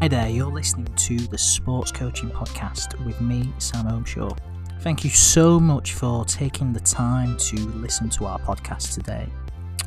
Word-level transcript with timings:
Hi 0.00 0.06
there, 0.06 0.28
you're 0.28 0.46
listening 0.46 0.94
to 0.94 1.16
the 1.16 1.36
Sports 1.36 1.90
Coaching 1.90 2.30
Podcast 2.30 3.04
with 3.04 3.20
me, 3.20 3.52
Sam 3.58 3.84
Holmshaw. 3.84 4.38
Thank 4.80 5.02
you 5.02 5.10
so 5.10 5.58
much 5.58 5.94
for 5.94 6.24
taking 6.24 6.72
the 6.72 6.78
time 6.78 7.36
to 7.38 7.56
listen 7.56 8.08
to 8.10 8.26
our 8.26 8.38
podcast 8.38 8.94
today. 8.94 9.26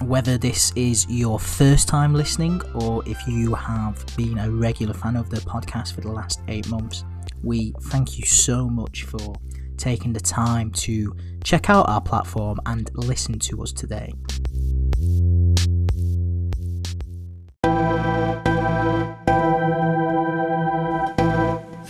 Whether 0.01 0.37
this 0.37 0.73
is 0.75 1.07
your 1.09 1.39
first 1.39 1.87
time 1.87 2.13
listening 2.13 2.61
or 2.73 3.01
if 3.07 3.25
you 3.25 3.55
have 3.55 4.05
been 4.17 4.37
a 4.39 4.51
regular 4.51 4.93
fan 4.93 5.15
of 5.15 5.29
the 5.29 5.37
podcast 5.37 5.93
for 5.93 6.01
the 6.01 6.11
last 6.11 6.41
eight 6.49 6.67
months, 6.67 7.05
we 7.41 7.73
thank 7.83 8.19
you 8.19 8.25
so 8.25 8.67
much 8.67 9.03
for 9.03 9.33
taking 9.77 10.11
the 10.11 10.19
time 10.19 10.71
to 10.71 11.15
check 11.41 11.69
out 11.69 11.87
our 11.87 12.01
platform 12.01 12.59
and 12.65 12.91
listen 12.95 13.39
to 13.39 13.63
us 13.63 13.71
today. 13.71 14.11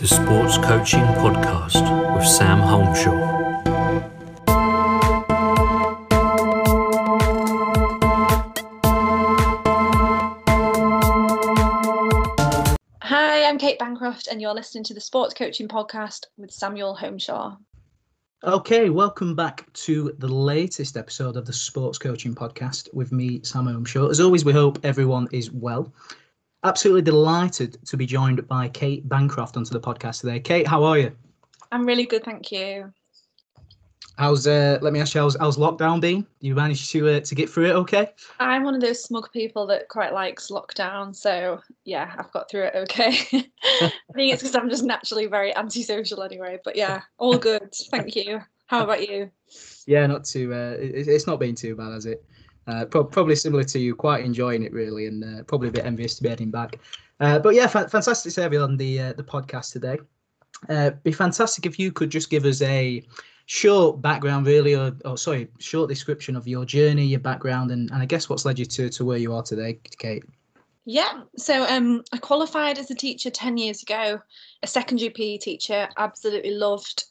The 0.02 0.08
Sports 0.08 0.58
Coaching 0.58 1.04
Podcast 1.22 2.16
with 2.16 2.26
Sam 2.26 2.58
Holmshaw. 2.58 3.62
Hi, 13.00 13.44
I'm 13.44 13.58
Kate 13.58 13.78
Bancroft, 13.78 14.26
and 14.26 14.40
you're 14.40 14.52
listening 14.52 14.82
to 14.82 14.94
the 14.94 15.00
Sports 15.00 15.34
Coaching 15.34 15.68
Podcast 15.68 16.24
with 16.36 16.50
Samuel 16.50 16.98
Holmshaw. 17.00 17.56
Okay, 18.42 18.90
welcome 18.90 19.36
back 19.36 19.72
to 19.74 20.12
the 20.18 20.26
latest 20.26 20.96
episode 20.96 21.36
of 21.36 21.46
the 21.46 21.52
Sports 21.52 21.98
Coaching 21.98 22.34
Podcast 22.34 22.92
with 22.92 23.12
me, 23.12 23.40
Sam 23.44 23.66
Holmshaw. 23.66 24.10
As 24.10 24.18
always, 24.18 24.44
we 24.44 24.52
hope 24.52 24.80
everyone 24.84 25.28
is 25.30 25.52
well. 25.52 25.92
Absolutely 26.64 27.02
delighted 27.02 27.84
to 27.86 27.96
be 27.96 28.06
joined 28.06 28.46
by 28.46 28.68
Kate 28.68 29.08
Bancroft 29.08 29.56
onto 29.56 29.70
the 29.70 29.80
podcast 29.80 30.20
today. 30.20 30.38
Kate, 30.38 30.66
how 30.66 30.84
are 30.84 30.96
you? 30.96 31.10
I'm 31.72 31.84
really 31.84 32.06
good, 32.06 32.22
thank 32.22 32.52
you. 32.52 32.92
How's 34.16 34.46
uh, 34.46 34.78
let 34.80 34.92
me 34.92 35.00
ask 35.00 35.14
you, 35.14 35.22
how's, 35.22 35.36
how's 35.36 35.56
lockdown 35.56 36.00
been? 36.00 36.24
You 36.40 36.54
managed 36.54 36.90
to 36.92 37.16
uh, 37.16 37.20
to 37.20 37.34
get 37.34 37.50
through 37.50 37.66
it 37.66 37.72
okay? 37.72 38.10
I'm 38.38 38.62
one 38.62 38.76
of 38.76 38.80
those 38.80 39.02
smug 39.02 39.32
people 39.32 39.66
that 39.68 39.88
quite 39.88 40.12
likes 40.12 40.50
lockdown, 40.50 41.16
so 41.16 41.60
yeah, 41.84 42.14
I've 42.16 42.30
got 42.30 42.48
through 42.48 42.64
it 42.64 42.74
okay. 42.76 43.08
I 43.64 43.92
think 44.14 44.32
it's 44.32 44.42
because 44.42 44.54
I'm 44.54 44.70
just 44.70 44.84
naturally 44.84 45.26
very 45.26 45.56
antisocial 45.56 46.22
anyway. 46.22 46.60
But 46.62 46.76
yeah, 46.76 47.00
all 47.18 47.38
good, 47.38 47.74
thank 47.90 48.14
you. 48.14 48.40
How 48.66 48.84
about 48.84 49.08
you? 49.08 49.30
Yeah, 49.84 50.06
not 50.06 50.24
too. 50.24 50.54
Uh, 50.54 50.76
it, 50.78 51.08
it's 51.08 51.26
not 51.26 51.40
been 51.40 51.56
too 51.56 51.74
bad, 51.74 51.92
has 51.92 52.06
it? 52.06 52.24
Uh, 52.66 52.84
pro- 52.84 53.04
probably 53.04 53.34
similar 53.34 53.64
to 53.64 53.78
you, 53.78 53.94
quite 53.94 54.24
enjoying 54.24 54.62
it 54.62 54.72
really, 54.72 55.06
and 55.06 55.24
uh, 55.24 55.42
probably 55.44 55.68
a 55.68 55.72
bit 55.72 55.84
envious 55.84 56.14
to 56.16 56.22
be 56.22 56.28
heading 56.28 56.50
back. 56.50 56.78
Uh, 57.20 57.38
but 57.38 57.54
yeah, 57.54 57.66
fa- 57.66 57.88
fantastic 57.88 58.32
to 58.34 58.42
have 58.42 58.52
you 58.52 58.62
on 58.62 58.76
the 58.76 59.00
uh, 59.00 59.12
the 59.14 59.22
podcast 59.22 59.72
today. 59.72 59.98
Uh, 60.68 60.90
be 61.02 61.12
fantastic 61.12 61.66
if 61.66 61.78
you 61.78 61.90
could 61.90 62.10
just 62.10 62.30
give 62.30 62.44
us 62.44 62.62
a 62.62 63.02
short 63.46 64.00
background, 64.00 64.46
really, 64.46 64.74
or, 64.74 64.96
or 65.04 65.18
sorry, 65.18 65.48
short 65.58 65.88
description 65.88 66.36
of 66.36 66.46
your 66.46 66.64
journey, 66.64 67.04
your 67.04 67.20
background, 67.20 67.70
and, 67.70 67.90
and 67.90 68.02
I 68.02 68.06
guess 68.06 68.28
what's 68.28 68.44
led 68.44 68.58
you 68.58 68.64
to, 68.66 68.88
to 68.90 69.04
where 69.04 69.18
you 69.18 69.34
are 69.34 69.42
today, 69.42 69.78
Kate. 69.98 70.24
Yeah, 70.84 71.22
so 71.36 71.64
um, 71.68 72.02
I 72.12 72.18
qualified 72.18 72.78
as 72.78 72.90
a 72.90 72.94
teacher 72.94 73.30
10 73.30 73.56
years 73.56 73.82
ago, 73.82 74.20
a 74.62 74.66
secondary 74.66 75.10
PE 75.10 75.38
teacher, 75.38 75.88
absolutely 75.96 76.52
loved 76.52 77.04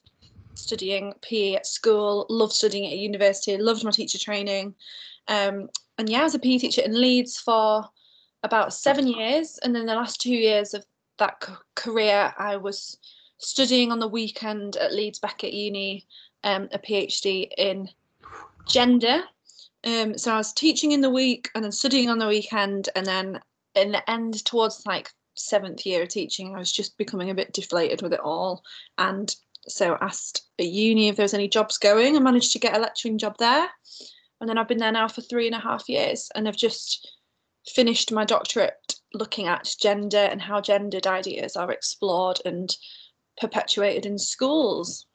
studying 0.56 1.14
PE 1.22 1.56
at 1.56 1.66
school, 1.66 2.26
loved 2.30 2.54
studying 2.54 2.92
at 2.92 2.98
university, 2.98 3.58
loved 3.58 3.84
my 3.84 3.92
teacher 3.92 4.20
training. 4.20 4.76
Um, 5.28 5.70
and 5.98 6.10
yeah, 6.10 6.22
I 6.22 6.24
was 6.24 6.36
a 6.36 6.40
PE 6.40 6.58
teacher 6.58 6.82
in 6.82 7.00
Leeds 7.00 7.38
for 7.38 7.86
about 8.44 8.74
seven 8.74 9.08
years. 9.08 9.60
And 9.64 9.76
then 9.76 9.86
the 9.86 9.96
last 9.96 10.22
two 10.22 10.34
years 10.34 10.74
of 10.74 10.86
that 11.20 11.44
c- 11.44 11.54
career, 11.76 12.34
I 12.38 12.58
was 12.58 12.98
studying 13.38 13.92
on 13.92 14.00
the 14.00 14.08
weekend 14.08 14.78
at 14.78 14.94
Leeds 14.94 15.20
Beckett 15.20 15.54
Uni, 15.54 16.06
um, 16.44 16.70
a 16.72 16.80
PhD 16.80 17.50
in 17.58 17.90
gender. 18.68 19.24
Um, 19.84 20.18
so 20.18 20.34
I 20.34 20.38
was 20.38 20.54
teaching 20.54 20.92
in 20.92 21.02
the 21.02 21.10
week 21.10 21.50
and 21.56 21.64
then 21.64 21.72
studying 21.72 22.10
on 22.10 22.20
the 22.20 22.28
weekend. 22.28 22.90
And 22.96 23.06
then 23.06 23.40
in 23.76 23.92
the 23.92 24.10
end, 24.10 24.44
towards 24.46 24.86
like 24.86 25.12
seventh 25.36 25.86
year 25.86 26.04
of 26.04 26.10
teaching, 26.10 26.56
I 26.56 26.60
was 26.60 26.72
just 26.72 26.98
becoming 26.98 27.30
a 27.30 27.36
bit 27.36 27.54
deflated 27.54 28.02
with 28.02 28.14
it 28.14 28.20
all. 28.20 28.64
And 28.98 29.34
so 29.68 29.98
asked 30.02 30.48
at 30.60 30.66
uni 30.66 31.08
if 31.08 31.16
there 31.16 31.24
was 31.24 31.34
any 31.34 31.48
jobs 31.48 31.78
going 31.78 32.16
and 32.16 32.24
managed 32.24 32.52
to 32.54 32.60
get 32.60 32.76
a 32.76 32.80
lecturing 32.80 33.18
job 33.18 33.36
there. 33.38 33.70
And 34.42 34.50
then 34.50 34.58
I've 34.58 34.68
been 34.68 34.80
there 34.80 34.92
now 34.92 35.08
for 35.08 35.22
three 35.22 35.46
and 35.46 35.56
a 35.56 35.60
half 35.60 35.88
years 35.88 36.30
and 36.36 36.48
I've 36.48 36.58
just 36.58 37.08
finished 37.68 38.12
my 38.12 38.26
doctorate 38.26 38.96
looking 39.14 39.46
at 39.48 39.74
gender 39.80 40.18
and 40.18 40.42
how 40.42 40.60
gendered 40.60 41.06
ideas 41.06 41.56
are 41.56 41.72
explored 41.72 42.40
and 42.44 42.76
perpetuated 43.40 44.08
in 44.08 44.18
schools. 44.18 45.06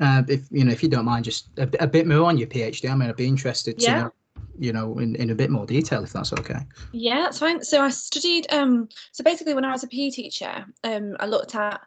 Uh, 0.00 0.22
if 0.28 0.46
you 0.50 0.64
know, 0.64 0.72
if 0.72 0.82
you 0.82 0.88
don't 0.88 1.04
mind, 1.04 1.26
just 1.26 1.48
a, 1.58 1.68
a 1.78 1.86
bit 1.86 2.06
more 2.06 2.24
on 2.26 2.38
your 2.38 2.48
PhD. 2.48 2.90
I 2.90 2.94
mean, 2.94 3.08
I'd 3.08 3.16
be 3.16 3.28
interested 3.28 3.78
to 3.78 3.84
Yeah. 3.84 4.02
know, 4.02 4.12
you 4.58 4.72
know, 4.72 4.98
in, 4.98 5.14
in 5.16 5.30
a 5.30 5.34
bit 5.34 5.50
more 5.50 5.66
detail, 5.66 6.02
if 6.02 6.12
that's 6.12 6.32
okay. 6.32 6.60
Yeah, 6.92 7.20
that's 7.20 7.38
fine. 7.38 7.62
So 7.62 7.80
I 7.82 7.90
studied. 7.90 8.52
Um, 8.52 8.88
so 9.12 9.22
basically, 9.22 9.54
when 9.54 9.64
I 9.64 9.72
was 9.72 9.84
a 9.84 9.88
PE 9.88 10.10
teacher, 10.10 10.66
um, 10.82 11.16
I 11.20 11.26
looked 11.26 11.54
at. 11.54 11.80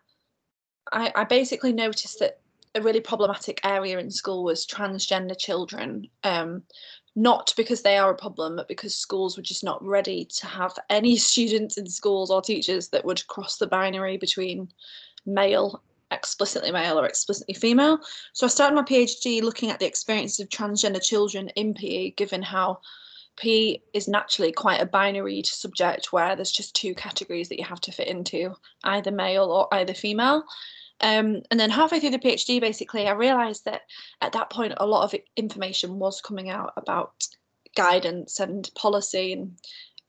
I, 0.94 1.12
I 1.16 1.24
basically 1.26 1.74
noticed 1.74 2.20
that 2.20 2.40
a 2.76 2.82
really 2.82 3.02
problematic 3.02 3.60
area 3.64 4.00
in 4.00 4.12
school 4.12 4.44
was 4.44 4.66
transgender 4.66 5.38
children. 5.38 6.08
Um, 6.24 6.64
not 7.16 7.52
because 7.58 7.82
they 7.82 7.98
are 7.98 8.12
a 8.12 8.16
problem, 8.16 8.58
but 8.58 8.68
because 8.68 8.94
schools 8.94 9.36
were 9.36 9.44
just 9.44 9.64
not 9.64 9.84
ready 9.84 10.26
to 10.26 10.46
have 10.46 10.74
any 10.90 11.18
students 11.32 11.78
in 11.78 11.90
schools 11.90 12.30
or 12.30 12.42
teachers 12.42 12.90
that 12.90 13.04
would 13.06 13.26
cross 13.28 13.58
the 13.58 13.66
binary 13.66 14.18
between 14.18 14.70
male, 15.26 15.82
explicitly 16.12 16.72
male, 16.72 17.00
or 17.00 17.08
explicitly 17.08 17.56
female. 17.56 18.00
So 18.34 18.46
I 18.46 18.50
started 18.50 18.76
my 18.76 18.84
PhD 18.84 19.42
looking 19.42 19.72
at 19.72 19.80
the 19.80 19.88
experiences 19.88 20.40
of 20.40 20.50
transgender 20.50 21.02
children 21.02 21.50
in 21.50 21.74
PE, 21.74 22.12
given 22.12 22.44
how 22.44 22.82
PE 23.38 23.80
is 23.94 24.08
naturally 24.08 24.52
quite 24.52 24.82
a 24.82 24.86
binary 24.86 25.42
subject 25.44 26.12
where 26.12 26.36
there's 26.36 26.52
just 26.52 26.76
two 26.76 26.94
categories 26.94 27.50
that 27.50 27.58
you 27.58 27.66
have 27.66 27.82
to 27.82 27.92
fit 27.92 28.08
into, 28.08 28.56
either 28.84 29.12
male 29.12 29.46
or 29.46 29.74
either 29.74 29.94
female. 29.94 30.44
Um, 31.02 31.42
and 31.52 31.60
then 31.60 31.70
halfway 31.70 32.00
through 32.00 32.12
the 32.12 32.20
PhD, 32.20 32.60
basically, 32.60 33.08
I 33.08 33.12
realised 33.12 33.66
that 33.66 33.82
at 34.22 34.34
that 34.34 34.50
point, 34.50 34.74
a 34.78 34.88
lot 34.88 35.04
of 35.04 35.20
information 35.36 36.00
was 36.00 36.22
coming 36.22 36.50
out 36.50 36.74
about 36.78 37.28
guidance 37.76 38.40
and 38.40 38.70
policy 38.76 39.34
and 39.34 39.56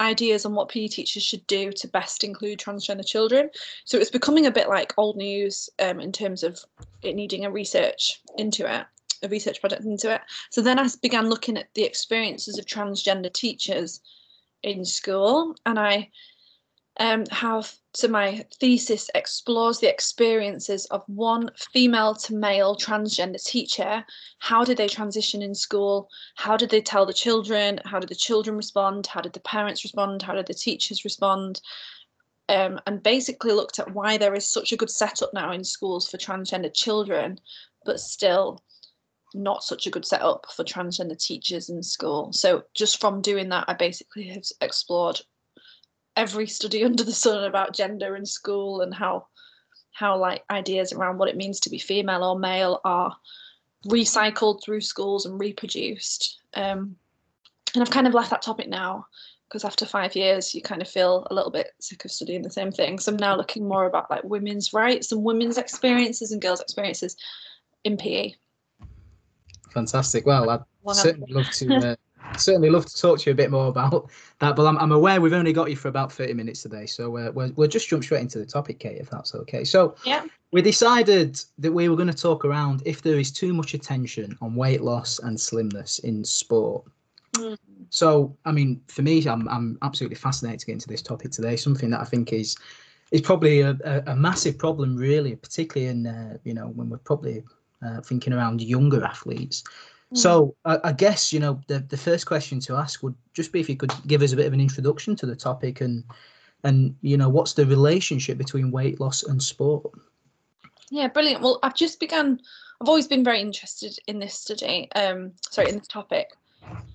ideas 0.00 0.46
on 0.46 0.54
what 0.54 0.68
PE 0.68 0.88
teachers 0.88 1.22
should 1.22 1.46
do 1.46 1.72
to 1.72 1.88
best 1.88 2.24
include 2.24 2.58
transgender 2.58 3.06
children. 3.06 3.50
So 3.84 3.96
it 3.96 4.00
was 4.00 4.10
becoming 4.10 4.46
a 4.46 4.50
bit 4.50 4.68
like 4.68 4.94
old 4.96 5.16
news 5.16 5.68
um, 5.80 6.00
in 6.00 6.12
terms 6.12 6.42
of 6.42 6.64
it 7.02 7.14
needing 7.14 7.44
a 7.44 7.50
research 7.50 8.20
into 8.36 8.72
it, 8.72 8.86
a 9.22 9.28
research 9.28 9.60
project 9.60 9.84
into 9.84 10.14
it. 10.14 10.20
So 10.50 10.62
then 10.62 10.78
I 10.78 10.88
began 11.02 11.28
looking 11.28 11.56
at 11.56 11.72
the 11.74 11.84
experiences 11.84 12.58
of 12.58 12.66
transgender 12.66 13.32
teachers 13.32 14.00
in 14.62 14.84
school, 14.84 15.54
and 15.66 15.78
I 15.78 16.10
um, 16.98 17.24
have 17.30 17.72
so 17.94 18.08
my 18.08 18.44
thesis 18.60 19.10
explores 19.14 19.78
the 19.78 19.88
experiences 19.88 20.86
of 20.86 21.02
one 21.06 21.50
female 21.72 22.14
to 22.14 22.34
male 22.34 22.76
transgender 22.76 23.42
teacher. 23.42 24.04
How 24.38 24.64
did 24.64 24.76
they 24.76 24.88
transition 24.88 25.42
in 25.42 25.54
school? 25.54 26.08
How 26.36 26.56
did 26.56 26.70
they 26.70 26.80
tell 26.80 27.06
the 27.06 27.12
children? 27.12 27.80
How 27.84 27.98
did 27.98 28.08
the 28.08 28.14
children 28.14 28.56
respond? 28.56 29.06
How 29.06 29.20
did 29.20 29.32
the 29.32 29.40
parents 29.40 29.84
respond? 29.84 30.22
How 30.22 30.34
did 30.34 30.46
the 30.46 30.54
teachers 30.54 31.04
respond? 31.04 31.60
Um, 32.48 32.80
and 32.86 33.02
basically 33.02 33.52
looked 33.52 33.78
at 33.78 33.92
why 33.92 34.16
there 34.16 34.34
is 34.34 34.48
such 34.48 34.72
a 34.72 34.76
good 34.76 34.90
setup 34.90 35.34
now 35.34 35.52
in 35.52 35.64
schools 35.64 36.08
for 36.08 36.18
transgender 36.18 36.72
children, 36.72 37.40
but 37.84 38.00
still 38.00 38.62
not 39.34 39.62
such 39.62 39.86
a 39.86 39.90
good 39.90 40.06
setup 40.06 40.46
for 40.54 40.64
transgender 40.64 41.18
teachers 41.18 41.68
in 41.68 41.82
school. 41.82 42.32
So 42.32 42.64
just 42.74 43.00
from 43.00 43.22
doing 43.22 43.48
that, 43.50 43.66
I 43.68 43.74
basically 43.74 44.28
have 44.28 44.44
explored 44.60 45.20
every 46.18 46.46
study 46.46 46.84
under 46.84 47.04
the 47.04 47.12
sun 47.12 47.44
about 47.44 47.74
gender 47.74 48.16
in 48.16 48.26
school 48.26 48.82
and 48.82 48.92
how 48.92 49.26
how 49.92 50.16
like 50.16 50.44
ideas 50.50 50.92
around 50.92 51.18
what 51.18 51.28
it 51.28 51.36
means 51.36 51.58
to 51.58 51.70
be 51.70 51.78
female 51.78 52.22
or 52.22 52.38
male 52.38 52.80
are 52.84 53.16
recycled 53.86 54.62
through 54.62 54.80
schools 54.80 55.26
and 55.26 55.40
reproduced. 55.40 56.40
Um, 56.54 56.94
and 57.74 57.82
I've 57.82 57.90
kind 57.90 58.06
of 58.06 58.14
left 58.14 58.30
that 58.30 58.42
topic 58.42 58.68
now 58.68 59.06
because 59.48 59.64
after 59.64 59.84
five 59.86 60.14
years 60.14 60.54
you 60.54 60.62
kind 60.62 60.82
of 60.82 60.88
feel 60.88 61.26
a 61.30 61.34
little 61.34 61.50
bit 61.50 61.72
sick 61.80 62.04
of 62.04 62.12
studying 62.12 62.42
the 62.42 62.50
same 62.50 62.70
thing. 62.70 63.00
So 63.00 63.10
I'm 63.10 63.18
now 63.18 63.36
looking 63.36 63.66
more 63.66 63.86
about 63.86 64.08
like 64.08 64.22
women's 64.22 64.72
rights 64.72 65.10
and 65.10 65.24
women's 65.24 65.58
experiences 65.58 66.30
and 66.30 66.40
girls' 66.40 66.60
experiences 66.60 67.16
in 67.82 67.96
PE. 67.96 68.34
Fantastic. 69.70 70.26
Well, 70.26 70.48
I'd 70.50 70.94
certainly 70.94 71.32
love 71.32 71.50
to 71.50 71.74
uh, 71.74 71.96
certainly 72.38 72.70
love 72.70 72.86
to 72.86 72.96
talk 72.96 73.20
to 73.20 73.30
you 73.30 73.32
a 73.32 73.36
bit 73.36 73.50
more 73.50 73.68
about 73.68 74.10
that. 74.40 74.56
But 74.56 74.66
I'm, 74.66 74.78
I'm 74.78 74.92
aware 74.92 75.20
we've 75.20 75.32
only 75.32 75.52
got 75.52 75.70
you 75.70 75.76
for 75.76 75.88
about 75.88 76.12
30 76.12 76.34
minutes 76.34 76.62
today, 76.62 76.86
so 76.86 77.16
uh, 77.16 77.30
we'll, 77.34 77.52
we'll 77.56 77.68
just 77.68 77.88
jump 77.88 78.04
straight 78.04 78.22
into 78.22 78.38
the 78.38 78.46
topic, 78.46 78.78
Kate, 78.78 78.98
if 78.98 79.10
that's 79.10 79.34
okay. 79.34 79.64
So 79.64 79.94
Yeah. 80.04 80.24
we 80.52 80.62
decided 80.62 81.40
that 81.58 81.72
we 81.72 81.88
were 81.88 81.96
going 81.96 82.08
to 82.08 82.14
talk 82.14 82.44
around 82.44 82.82
if 82.86 83.02
there 83.02 83.18
is 83.18 83.30
too 83.30 83.52
much 83.52 83.74
attention 83.74 84.36
on 84.40 84.54
weight 84.54 84.82
loss 84.82 85.18
and 85.18 85.38
slimness 85.38 85.98
in 86.00 86.24
sport. 86.24 86.84
Mm. 87.34 87.56
So, 87.90 88.36
I 88.44 88.52
mean, 88.52 88.80
for 88.88 89.02
me, 89.02 89.26
I'm 89.26 89.48
I'm 89.48 89.78
absolutely 89.82 90.16
fascinated 90.16 90.60
to 90.60 90.66
get 90.66 90.72
into 90.72 90.88
this 90.88 91.02
topic 91.02 91.30
today. 91.30 91.56
Something 91.56 91.90
that 91.90 92.00
I 92.00 92.04
think 92.04 92.32
is 92.32 92.56
is 93.10 93.22
probably 93.22 93.62
a, 93.62 93.76
a, 93.84 94.12
a, 94.12 94.16
massive 94.16 94.58
problem, 94.58 94.94
really, 94.96 95.34
particularly 95.36 95.90
in 95.90 96.06
uh, 96.06 96.36
you 96.44 96.54
know 96.54 96.68
when 96.68 96.90
we're 96.90 96.98
probably 96.98 97.42
uh, 97.84 98.00
thinking 98.02 98.32
around 98.32 98.60
younger 98.60 99.04
athletes. 99.04 99.64
So 100.14 100.56
I, 100.64 100.78
I, 100.84 100.92
guess 100.92 101.32
you 101.32 101.40
know 101.40 101.60
the 101.66 101.80
the 101.80 101.96
first 101.96 102.26
question 102.26 102.60
to 102.60 102.76
ask 102.76 103.02
would 103.02 103.14
just 103.34 103.52
be 103.52 103.60
if 103.60 103.68
you 103.68 103.76
could 103.76 103.92
give 104.06 104.22
us 104.22 104.32
a 104.32 104.36
bit 104.36 104.46
of 104.46 104.54
an 104.54 104.60
introduction 104.60 105.14
to 105.16 105.26
the 105.26 105.36
topic 105.36 105.82
and 105.82 106.02
and 106.64 106.96
you 107.02 107.16
know 107.16 107.28
what's 107.28 107.52
the 107.52 107.66
relationship 107.66 108.38
between 108.38 108.70
weight 108.70 109.00
loss 109.00 109.22
and 109.22 109.42
sport. 109.42 109.84
Yeah, 110.90 111.08
brilliant. 111.08 111.42
Well, 111.42 111.58
I've 111.62 111.74
just 111.74 112.00
begun. 112.00 112.40
I've 112.80 112.88
always 112.88 113.06
been 113.06 113.24
very 113.24 113.40
interested 113.40 113.98
in 114.06 114.18
this 114.18 114.34
study. 114.34 114.90
Um, 114.94 115.32
sorry, 115.50 115.68
in 115.68 115.78
this 115.78 115.88
topic. 115.88 116.30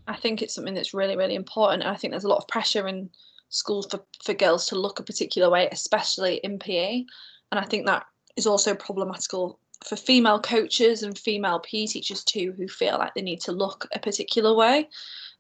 I 0.07 0.15
think 0.15 0.41
it's 0.41 0.53
something 0.53 0.73
that's 0.73 0.93
really, 0.93 1.15
really 1.15 1.35
important. 1.35 1.83
And 1.83 1.91
I 1.91 1.95
think 1.95 2.11
there's 2.11 2.25
a 2.25 2.29
lot 2.29 2.37
of 2.37 2.47
pressure 2.47 2.87
in 2.87 3.09
schools 3.49 3.87
for, 3.89 4.01
for 4.23 4.33
girls 4.33 4.65
to 4.67 4.75
look 4.75 4.99
a 4.99 5.03
particular 5.03 5.49
way, 5.49 5.69
especially 5.71 6.35
in 6.43 6.59
PE. 6.59 7.05
And 7.51 7.59
I 7.59 7.63
think 7.63 7.85
that 7.85 8.05
is 8.35 8.47
also 8.47 8.75
problematical 8.75 9.59
for 9.83 9.95
female 9.95 10.39
coaches 10.39 11.03
and 11.03 11.17
female 11.17 11.59
PE 11.59 11.87
teachers 11.87 12.23
too, 12.23 12.53
who 12.57 12.67
feel 12.67 12.97
like 12.97 13.13
they 13.13 13.21
need 13.21 13.41
to 13.41 13.51
look 13.51 13.87
a 13.93 13.99
particular 13.99 14.53
way. 14.53 14.89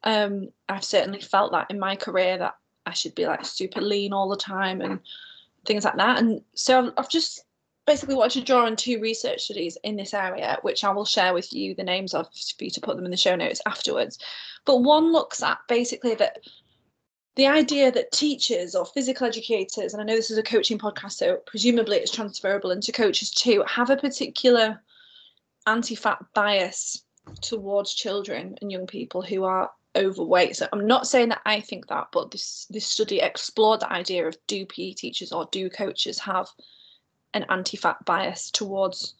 Um, 0.03 0.49
I've 0.69 0.83
certainly 0.83 1.21
felt 1.21 1.51
that 1.53 1.67
in 1.69 1.79
my 1.79 1.95
career 1.95 2.37
that 2.37 2.55
I 2.85 2.93
should 2.93 3.15
be 3.15 3.25
like 3.25 3.45
super 3.45 3.81
lean 3.81 4.13
all 4.13 4.29
the 4.29 4.37
time 4.37 4.81
and 4.81 4.99
things 5.65 5.85
like 5.85 5.97
that. 5.97 6.19
And 6.19 6.41
so 6.55 6.87
I've, 6.87 6.93
I've 6.97 7.09
just 7.09 7.45
basically 7.85 8.15
wanted 8.15 8.39
to 8.39 8.45
draw 8.45 8.65
on 8.65 8.75
two 8.75 8.99
research 8.99 9.43
studies 9.43 9.77
in 9.83 9.95
this 9.95 10.13
area, 10.13 10.57
which 10.61 10.83
I 10.83 10.91
will 10.91 11.05
share 11.05 11.33
with 11.33 11.51
you 11.51 11.75
the 11.75 11.83
names 11.83 12.13
of 12.13 12.27
for 12.27 12.63
you 12.63 12.69
to 12.71 12.81
put 12.81 12.95
them 12.95 13.05
in 13.05 13.11
the 13.11 13.17
show 13.17 13.35
notes 13.35 13.61
afterwards. 13.65 14.19
But 14.65 14.83
one 14.83 15.11
looks 15.11 15.43
at 15.43 15.57
basically 15.67 16.15
that 16.15 16.39
the 17.35 17.47
idea 17.47 17.91
that 17.91 18.11
teachers 18.11 18.75
or 18.75 18.85
physical 18.85 19.27
educators, 19.27 19.93
and 19.93 20.01
I 20.01 20.05
know 20.05 20.15
this 20.15 20.31
is 20.31 20.37
a 20.37 20.43
coaching 20.43 20.77
podcast, 20.77 21.13
so 21.13 21.37
presumably 21.47 21.97
it's 21.97 22.11
transferable 22.11 22.71
into 22.71 22.91
coaches 22.91 23.31
too, 23.31 23.63
have 23.67 23.89
a 23.89 23.97
particular 23.97 24.81
anti 25.65 25.95
fat 25.95 26.19
bias 26.33 27.03
towards 27.41 27.93
children 27.93 28.57
and 28.61 28.71
young 28.71 28.85
people 28.85 29.21
who 29.21 29.43
are 29.43 29.71
overweight. 29.95 30.55
So 30.55 30.67
I'm 30.71 30.85
not 30.85 31.07
saying 31.07 31.29
that 31.29 31.41
I 31.45 31.59
think 31.59 31.87
that, 31.87 32.07
but 32.11 32.31
this 32.31 32.67
this 32.69 32.85
study 32.85 33.19
explored 33.19 33.79
the 33.79 33.91
idea 33.91 34.27
of 34.27 34.37
do 34.47 34.65
PE 34.65 34.93
teachers 34.93 35.31
or 35.31 35.47
do 35.51 35.69
coaches 35.69 36.19
have 36.19 36.49
an 37.33 37.45
anti-fat 37.49 38.05
bias 38.05 38.51
towards 38.51 39.15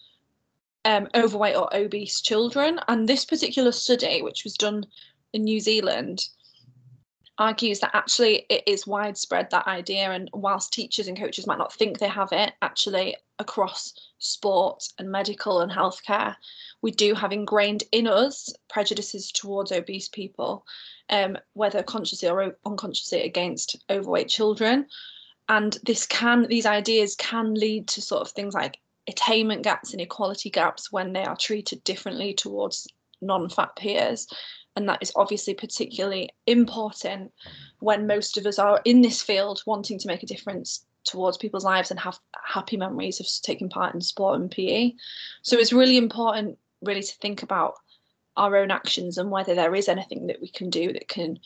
um, 0.85 1.07
overweight 1.15 1.55
or 1.55 1.75
obese 1.75 2.21
children. 2.21 2.79
And 2.87 3.07
this 3.07 3.25
particular 3.25 3.71
study, 3.71 4.21
which 4.21 4.43
was 4.43 4.55
done 4.55 4.85
in 5.31 5.43
New 5.45 5.59
Zealand, 5.59 6.27
argues 7.37 7.79
that 7.79 7.95
actually 7.95 8.45
it 8.49 8.63
is 8.67 8.87
widespread 8.87 9.49
that 9.51 9.67
idea. 9.67 10.11
And 10.11 10.29
whilst 10.33 10.73
teachers 10.73 11.07
and 11.07 11.17
coaches 11.17 11.47
might 11.47 11.57
not 11.57 11.73
think 11.73 11.99
they 11.99 12.07
have 12.07 12.31
it, 12.31 12.53
actually 12.61 13.15
across 13.39 13.93
sport 14.19 14.83
and 14.99 15.11
medical 15.11 15.61
and 15.61 15.71
healthcare, 15.71 16.35
we 16.81 16.91
do 16.91 17.13
have 17.15 17.31
ingrained 17.31 17.83
in 17.91 18.07
us 18.07 18.53
prejudices 18.69 19.31
towards 19.31 19.71
obese 19.71 20.09
people, 20.09 20.65
um, 21.09 21.37
whether 21.53 21.81
consciously 21.81 22.29
or 22.29 22.55
unconsciously 22.65 23.23
against 23.23 23.77
overweight 23.89 24.29
children 24.29 24.85
and 25.49 25.77
this 25.83 26.05
can 26.05 26.47
these 26.47 26.65
ideas 26.65 27.15
can 27.15 27.53
lead 27.53 27.87
to 27.87 28.01
sort 28.01 28.21
of 28.21 28.31
things 28.31 28.53
like 28.53 28.79
attainment 29.07 29.63
gaps 29.63 29.91
and 29.91 30.01
equality 30.01 30.49
gaps 30.49 30.91
when 30.91 31.13
they 31.13 31.23
are 31.23 31.35
treated 31.35 31.83
differently 31.83 32.33
towards 32.33 32.87
non-fat 33.21 33.75
peers 33.75 34.27
and 34.75 34.89
that 34.89 34.99
is 35.01 35.11
obviously 35.15 35.53
particularly 35.53 36.29
important 36.47 37.31
when 37.79 38.07
most 38.07 38.37
of 38.37 38.45
us 38.45 38.57
are 38.57 38.81
in 38.85 39.01
this 39.01 39.21
field 39.21 39.61
wanting 39.65 39.99
to 39.99 40.07
make 40.07 40.23
a 40.23 40.27
difference 40.27 40.85
towards 41.03 41.37
people's 41.37 41.65
lives 41.65 41.91
and 41.91 41.99
have 41.99 42.17
happy 42.43 42.77
memories 42.77 43.19
of 43.19 43.27
taking 43.43 43.69
part 43.69 43.93
in 43.93 44.01
sport 44.01 44.39
and 44.39 44.49
PE. 44.49 44.93
So 45.41 45.57
it's 45.57 45.73
really 45.73 45.97
important 45.97 46.57
really 46.81 47.03
to 47.03 47.15
think 47.17 47.43
about 47.43 47.75
our 48.35 48.55
own 48.55 48.71
actions 48.71 49.17
and 49.17 49.29
whether 49.29 49.55
there 49.55 49.75
is 49.75 49.87
anything 49.87 50.27
that 50.27 50.41
we 50.41 50.49
can 50.49 50.69
do 50.69 50.91
that 50.93 51.07
can 51.07 51.39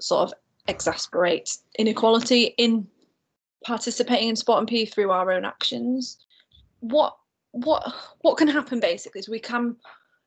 sort 0.00 0.28
of 0.28 0.34
exasperate 0.68 1.56
inequality 1.78 2.54
in 2.58 2.86
participating 3.64 4.28
in 4.28 4.36
sport 4.36 4.58
and 4.58 4.68
PE 4.68 4.86
through 4.86 5.10
our 5.10 5.30
own 5.32 5.44
actions. 5.44 6.18
What 6.80 7.16
what 7.52 7.94
what 8.22 8.38
can 8.38 8.48
happen 8.48 8.80
basically 8.80 9.20
is 9.20 9.28
we 9.28 9.38
come 9.38 9.76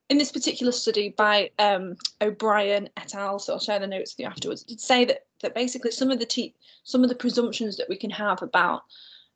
in 0.10 0.18
this 0.18 0.32
particular 0.32 0.72
study 0.72 1.10
by 1.10 1.50
um, 1.60 1.96
O'Brien 2.22 2.90
et 2.98 3.16
al. 3.16 3.40
So 3.40 3.54
I'll 3.54 3.60
share 3.60 3.80
the 3.80 3.88
notes 3.88 4.14
with 4.14 4.24
you 4.24 4.30
afterwards. 4.30 4.64
Did 4.64 4.80
say 4.80 5.06
that 5.06 5.26
that 5.42 5.56
basically 5.56 5.92
some 5.92 6.12
of 6.12 6.20
the 6.20 6.26
te- 6.26 6.56
some 6.84 7.04
of 7.04 7.10
the 7.10 7.16
presumptions 7.16 7.78
that 7.78 7.90
we 7.90 7.98
can 7.98 8.12
have 8.12 8.42
about 8.42 8.84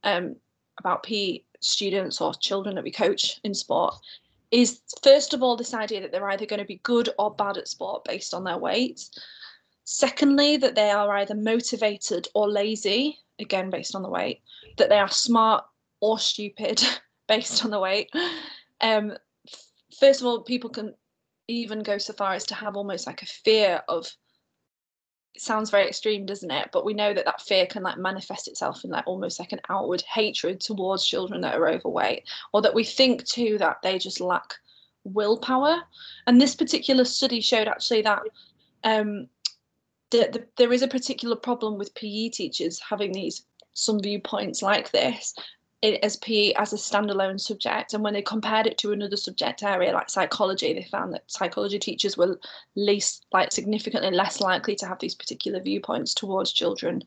um, 0.04 0.36
about 0.78 1.04
PE 1.04 1.42
students 1.60 2.22
or 2.22 2.34
children 2.34 2.76
that 2.76 2.84
we 2.84 2.92
coach 2.92 3.40
in 3.44 3.54
sport 3.54 3.96
is 4.52 4.82
first 5.04 5.34
of 5.34 5.44
all 5.44 5.56
this 5.56 5.74
idea 5.74 6.02
that 6.02 6.12
they're 6.12 6.30
either 6.30 6.46
going 6.46 6.60
to 6.60 6.66
be 6.66 6.80
good 6.84 7.10
or 7.20 7.34
bad 7.36 7.58
at 7.58 7.68
sport 7.68 8.04
based 8.06 8.34
on 8.34 8.44
their 8.44 8.58
weight. 8.58 9.10
Secondly, 9.84 10.58
that 10.58 10.76
they 10.76 10.92
are 10.92 11.18
either 11.18 11.36
motivated 11.36 12.28
or 12.36 12.48
lazy 12.48 13.20
again 13.40 13.70
based 13.70 13.96
on 13.96 14.04
the 14.04 14.10
weight, 14.10 14.42
that 14.78 14.90
they 14.90 15.00
are 15.00 15.10
smart 15.10 15.64
or 16.00 16.20
stupid 16.20 16.82
based 17.28 17.66
on 17.66 17.72
the 17.72 17.80
weight. 17.80 18.10
Um, 18.82 19.14
first 20.00 20.22
of 20.22 20.28
all, 20.28 20.42
people 20.42 20.70
can 20.70 20.94
even 21.48 21.82
go 21.82 21.98
so 21.98 22.14
far 22.14 22.34
as 22.34 22.46
to 22.46 22.56
have 22.56 22.76
almost 22.76 23.08
like 23.08 23.22
a 23.22 23.28
fear 23.28 23.82
of. 23.88 24.12
It 25.36 25.42
sounds 25.42 25.70
very 25.70 25.88
extreme, 25.88 26.26
doesn't 26.26 26.50
it? 26.50 26.70
But 26.74 26.86
we 26.86 26.94
know 26.94 27.14
that 27.14 27.26
that 27.26 27.42
fear 27.42 27.68
can 27.68 27.84
like 27.84 27.98
manifest 27.98 28.48
itself 28.48 28.84
in 28.84 28.90
like 28.90 29.06
almost 29.06 29.40
like 29.40 29.52
an 29.52 29.62
outward 29.70 30.02
hatred 30.02 30.60
towards 30.60 31.06
children 31.06 31.42
that 31.42 31.56
are 31.56 31.70
overweight, 31.70 32.24
or 32.54 32.62
that 32.62 32.74
we 32.74 32.84
think 32.84 33.26
too 33.26 33.58
that 33.60 33.78
they 33.84 34.00
just 34.00 34.20
lack 34.20 34.56
willpower. 35.04 35.82
And 36.28 36.42
this 36.42 36.56
particular 36.56 37.06
study 37.06 37.42
showed 37.42 37.68
actually 37.68 38.02
that 38.04 38.22
um, 38.84 39.28
the, 40.12 40.30
the, 40.32 40.48
there 40.58 40.74
is 40.74 40.82
a 40.82 40.88
particular 40.88 41.36
problem 41.36 41.78
with 41.78 41.94
PE 41.96 42.30
teachers 42.30 42.80
having 42.80 43.12
these 43.12 43.44
some 43.74 44.00
viewpoints 44.00 44.62
like 44.62 44.92
this 44.92 45.34
as 45.82 46.18
PE 46.18 46.54
as 46.54 46.74
a 46.74 46.76
standalone 46.76 47.40
subject. 47.40 47.94
And 47.94 48.04
when 48.04 48.14
they 48.14 48.22
compared 48.22 48.68
it 48.68 48.78
to 48.80 48.92
another 48.92 49.16
subject 49.16 49.64
area 49.64 49.94
like 49.94 50.10
psychology, 50.10 50.74
they 50.74 50.84
found 50.84 51.14
that 51.14 51.32
psychology 51.32 51.80
teachers 51.80 52.18
were 52.18 52.40
least 52.76 53.26
like 53.32 53.52
significantly 53.52 54.12
less 54.12 54.42
likely 54.42 54.76
to 54.76 54.88
have 54.88 55.00
these 55.00 55.16
particular 55.16 55.62
viewpoints 55.62 56.14
towards 56.14 56.52
children 56.52 57.04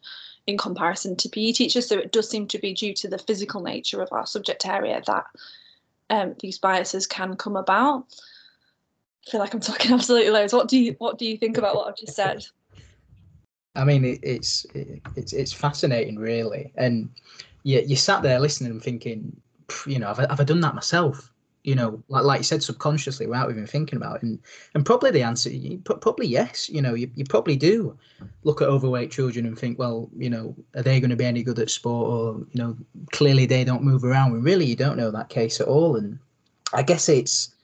in 0.47 0.57
comparison 0.57 1.17
to 1.17 1.29
PE 1.29 1.53
teachers. 1.53 1.87
So 1.87 1.99
it 1.99 2.13
does 2.13 2.29
seem 2.29 2.47
to 2.49 2.59
be 2.59 2.73
due 2.73 2.95
to 2.95 3.09
the 3.09 3.19
physical 3.19 3.63
nature 3.63 4.01
of 4.01 4.09
our 4.11 4.27
subject 4.27 4.67
area 4.67 5.03
that 5.07 5.27
um, 6.09 6.35
these 6.41 6.59
biases 6.59 7.07
can 7.07 7.37
come 7.37 7.57
about. 7.57 8.07
I 9.27 9.31
feel 9.31 9.41
like 9.41 9.53
I'm 9.53 9.61
talking 9.61 9.93
absolutely 9.95 10.31
loads. 10.31 10.55
What 10.55 10.69
do 10.69 10.79
you 10.79 10.97
what 10.99 11.19
do 11.19 11.27
you 11.27 11.37
think 11.37 11.59
about 11.59 11.77
what 11.77 11.89
I've 11.89 11.97
just 11.97 12.17
said? 12.17 12.45
I 13.75 13.85
mean, 13.85 14.05
it, 14.05 14.21
it's 14.23 14.65
it, 14.75 15.01
it's 15.17 15.33
it's 15.33 15.53
fascinating, 15.53 16.19
really, 16.19 16.73
and 16.77 17.09
you 17.63 17.83
you 17.87 17.97
sat 17.97 18.23
there 18.23 18.41
listening 18.41 18.73
and 18.73 18.83
thinking, 18.83 19.37
you 19.87 19.99
know, 19.99 20.09
have 20.09 20.21
I, 20.21 20.27
have 20.29 20.41
I 20.41 20.45
done 20.45 20.61
that 20.61 20.75
myself? 20.75 21.31
You 21.65 21.77
know, 21.77 22.03
like 22.09 22.25
like 22.25 22.41
you 22.41 22.45
said, 22.45 22.63
subconsciously 22.63 23.27
without 23.27 23.51
even 23.51 23.67
thinking 23.67 23.97
about 23.97 24.17
it, 24.17 24.23
and 24.25 24.39
and 24.75 24.85
probably 24.85 25.13
the 25.13 25.23
answer, 25.23 25.51
probably 25.85 26.27
yes. 26.27 26.69
You 26.69 26.83
know, 26.83 26.95
you, 26.95 27.09
you 27.15 27.25
probably 27.25 27.57
do 27.57 27.97
look 28.43 28.63
at 28.63 28.69
overweight 28.69 29.13
children 29.13 29.47
and 29.47 29.57
think, 29.57 29.79
well, 29.79 30.11
you 30.17 30.29
know, 30.29 30.57
are 30.75 30.83
they 30.83 30.99
going 30.99 31.11
to 31.11 31.17
be 31.17 31.25
any 31.25 31.45
good 31.45 31.61
at 31.61 31.71
sport, 31.71 32.09
or 32.09 32.47
you 32.53 32.63
know, 32.63 32.77
clearly 33.13 33.47
they 33.47 33.63
don't 33.63 33.85
move 33.85 34.05
around. 34.05 34.33
When 34.33 34.43
really, 34.43 34.67
you 34.67 34.77
don't 34.77 34.97
know 34.97 35.13
that 35.13 35.29
case 35.29 35.61
at 35.61 35.69
all, 35.69 35.97
and 35.97 36.19
I 36.73 36.83
guess 36.83 37.09
it's 37.09 37.55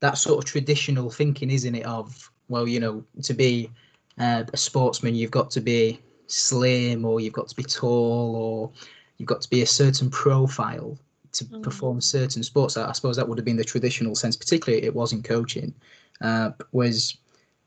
that 0.00 0.18
sort 0.18 0.38
of 0.38 0.44
traditional 0.44 1.08
thinking, 1.08 1.50
isn't 1.50 1.74
it? 1.74 1.86
Of 1.86 2.30
well, 2.48 2.66
you 2.66 2.80
know, 2.80 3.04
to 3.22 3.32
be 3.32 3.70
uh, 4.18 4.44
a 4.52 4.56
sportsman, 4.56 5.14
you've 5.14 5.30
got 5.30 5.50
to 5.52 5.60
be 5.60 6.00
slim 6.26 7.04
or 7.04 7.20
you've 7.20 7.32
got 7.32 7.48
to 7.48 7.56
be 7.56 7.62
tall 7.62 8.34
or 8.36 8.72
you've 9.18 9.28
got 9.28 9.40
to 9.42 9.50
be 9.50 9.62
a 9.62 9.66
certain 9.66 10.10
profile 10.10 10.98
to 11.32 11.44
mm. 11.44 11.62
perform 11.62 12.00
certain 12.00 12.42
sports. 12.42 12.76
I, 12.76 12.92
suppose 12.92 13.16
that 13.16 13.28
would 13.28 13.38
have 13.38 13.44
been 13.44 13.56
the 13.56 13.64
traditional 13.64 14.14
sense, 14.14 14.36
particularly 14.36 14.84
it 14.84 14.94
was 14.94 15.12
in 15.12 15.22
coaching. 15.22 15.74
Uh, 16.20 16.50
was 16.72 17.18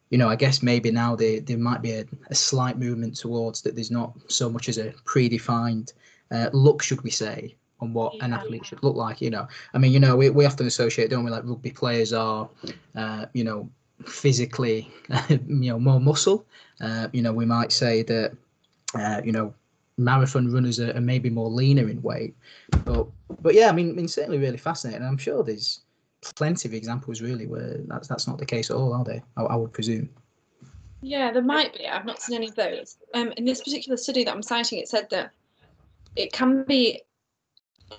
you 0.09 0.17
know, 0.17 0.27
I 0.27 0.35
guess 0.35 0.63
maybe 0.63 0.91
now 0.91 1.15
there 1.15 1.39
there 1.39 1.57
might 1.57 1.81
be 1.81 1.91
a, 1.91 2.05
a, 2.29 2.35
slight 2.35 2.79
movement 2.79 3.15
towards 3.15 3.61
that. 3.61 3.75
There's 3.75 3.91
not 3.91 4.13
so 4.27 4.49
much 4.49 4.67
as 4.67 4.79
a 4.79 4.91
predefined 5.05 5.93
uh, 6.31 6.49
look, 6.51 6.81
should 6.81 7.03
we 7.03 7.11
say, 7.11 7.55
on 7.79 7.93
what 7.93 8.15
yeah. 8.15 8.25
an 8.25 8.33
athlete 8.33 8.65
should 8.65 8.83
look 8.83 8.95
like. 8.95 9.21
You 9.21 9.29
know, 9.29 9.47
I 9.73 9.77
mean, 9.77 9.91
you 9.91 9.99
know, 9.99 10.15
we, 10.15 10.29
we 10.29 10.45
often 10.45 10.65
associate, 10.65 11.09
don't 11.09 11.23
we, 11.23 11.31
like 11.31 11.43
rugby 11.45 11.71
players 11.71 12.11
are, 12.11 12.49
uh, 12.95 13.25
you 13.33 13.43
know, 13.43 13.69
physically, 14.05 14.89
you 15.29 15.39
know, 15.47 15.79
more 15.79 15.99
muscle. 15.99 16.45
Uh, 16.81 17.07
you 17.13 17.21
know, 17.21 17.33
we 17.33 17.45
might 17.45 17.71
say 17.71 18.03
that, 18.03 18.35
uh, 18.95 19.21
you 19.23 19.31
know, 19.31 19.53
marathon 19.99 20.51
runners 20.51 20.79
are, 20.79 20.95
are, 20.95 21.01
maybe 21.01 21.29
more 21.29 21.49
leaner 21.49 21.89
in 21.89 22.01
weight. 22.01 22.35
But 22.85 23.07
but 23.41 23.53
yeah, 23.53 23.69
I 23.69 23.71
mean, 23.71 23.91
I 23.91 23.93
mean, 23.93 24.07
certainly 24.07 24.39
really 24.39 24.57
fascinating. 24.57 25.05
I'm 25.05 25.17
sure 25.17 25.43
there's 25.43 25.81
plenty 26.35 26.67
of 26.67 26.73
examples 26.73 27.21
really 27.21 27.45
where 27.45 27.77
that's 27.85 28.07
that's 28.07 28.27
not 28.27 28.37
the 28.37 28.45
case 28.45 28.69
at 28.69 28.75
all, 28.75 28.93
are 28.93 29.03
they? 29.03 29.21
I, 29.37 29.43
I 29.43 29.55
would 29.55 29.73
presume. 29.73 30.09
Yeah, 31.01 31.31
there 31.31 31.43
might 31.43 31.73
be. 31.77 31.87
I've 31.87 32.05
not 32.05 32.21
seen 32.21 32.37
any 32.37 32.49
of 32.49 32.55
those. 32.55 32.97
Um, 33.13 33.31
in 33.37 33.45
this 33.45 33.61
particular 33.61 33.95
study 33.95 34.23
that 34.23 34.33
I'm 34.33 34.43
citing, 34.43 34.79
it 34.79 34.89
said 34.89 35.09
that 35.11 35.31
it 36.15 36.33
can 36.33 36.63
be 36.63 37.01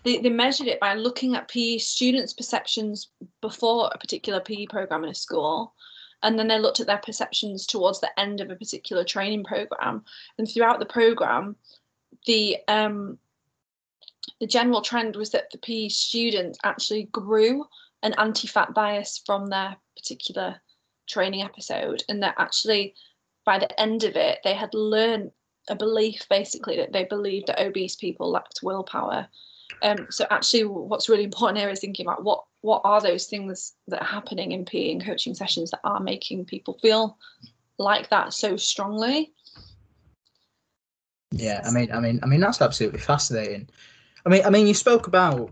they, 0.05 0.19
they 0.19 0.31
measured 0.31 0.67
it 0.67 0.81
by 0.81 0.95
looking 0.95 1.35
at 1.35 1.49
PE 1.49 1.79
students' 1.79 2.33
perceptions 2.33 3.09
before 3.41 3.91
a 3.93 3.99
particular 3.99 4.41
PE 4.41 4.67
program 4.67 5.05
in 5.05 5.11
a 5.11 5.15
school, 5.15 5.75
and 6.23 6.39
then 6.39 6.49
they 6.49 6.59
looked 6.59 6.81
at 6.81 6.87
their 6.87 6.99
perceptions 6.99 7.67
towards 7.67 8.01
the 8.01 8.21
end 8.21 8.41
of 8.41 8.51
a 8.51 8.57
particular 8.57 9.05
training 9.05 9.45
program. 9.45 10.05
And 10.39 10.49
throughout 10.49 10.79
the 10.79 10.87
program, 10.87 11.57
the 12.27 12.59
um, 12.69 13.19
the 14.41 14.47
general 14.47 14.83
trend 14.83 15.17
was 15.17 15.31
that 15.31 15.51
the 15.51 15.59
PE 15.59 15.89
students 15.89 16.59
actually 16.65 17.05
grew 17.05 17.65
an 18.03 18.15
anti-fat 18.19 18.73
bias 18.75 19.23
from 19.25 19.47
their 19.47 19.77
particular 19.97 20.61
training 21.09 21.43
episode, 21.43 22.03
and 22.09 22.23
that 22.23 22.35
actually 22.39 22.95
by 23.45 23.59
the 23.59 23.81
end 23.81 24.05
of 24.05 24.17
it, 24.17 24.39
they 24.45 24.55
had 24.55 24.73
learned 24.75 25.33
a 25.69 25.75
belief 25.75 26.27
basically 26.29 26.77
that 26.77 26.93
they 26.93 27.05
believed 27.05 27.47
that 27.47 27.61
obese 27.61 27.97
people 27.97 28.31
lacked 28.31 28.61
willpower 28.63 29.29
um, 29.83 30.07
so 30.11 30.27
actually, 30.31 30.65
what's 30.65 31.09
really 31.09 31.25
important 31.31 31.59
here 31.59 31.71
is 31.71 31.81
thinking 31.81 32.07
about 32.07 32.25
what 32.25 32.45
what 32.63 32.83
are 32.85 33.01
those 33.01 33.27
things 33.27 33.73
that 33.89 34.03
are 34.03 34.07
happening 34.07 34.53
in 34.53 34.67
PE 34.67 34.93
and 34.93 35.05
coaching 35.05 35.35
sessions 35.35 35.71
that 35.71 35.81
are 35.83 36.01
making 36.01 36.45
people 36.45 36.79
feel 36.83 37.17
like 37.79 38.11
that 38.11 38.35
so 38.35 38.57
strongly. 38.57 39.33
Yeah, 41.33 41.63
I 41.65 41.71
mean, 41.71 41.93
I 41.93 42.01
mean, 42.01 42.21
I 42.23 42.27
mean, 42.27 42.41
that's 42.41 42.61
absolutely 42.61 43.01
fascinating. 43.01 43.69
I 44.27 44.29
mean, 44.29 44.45
I 44.45 44.51
mean, 44.51 44.67
you 44.67 44.75
spoke 44.75 45.07
about 45.07 45.51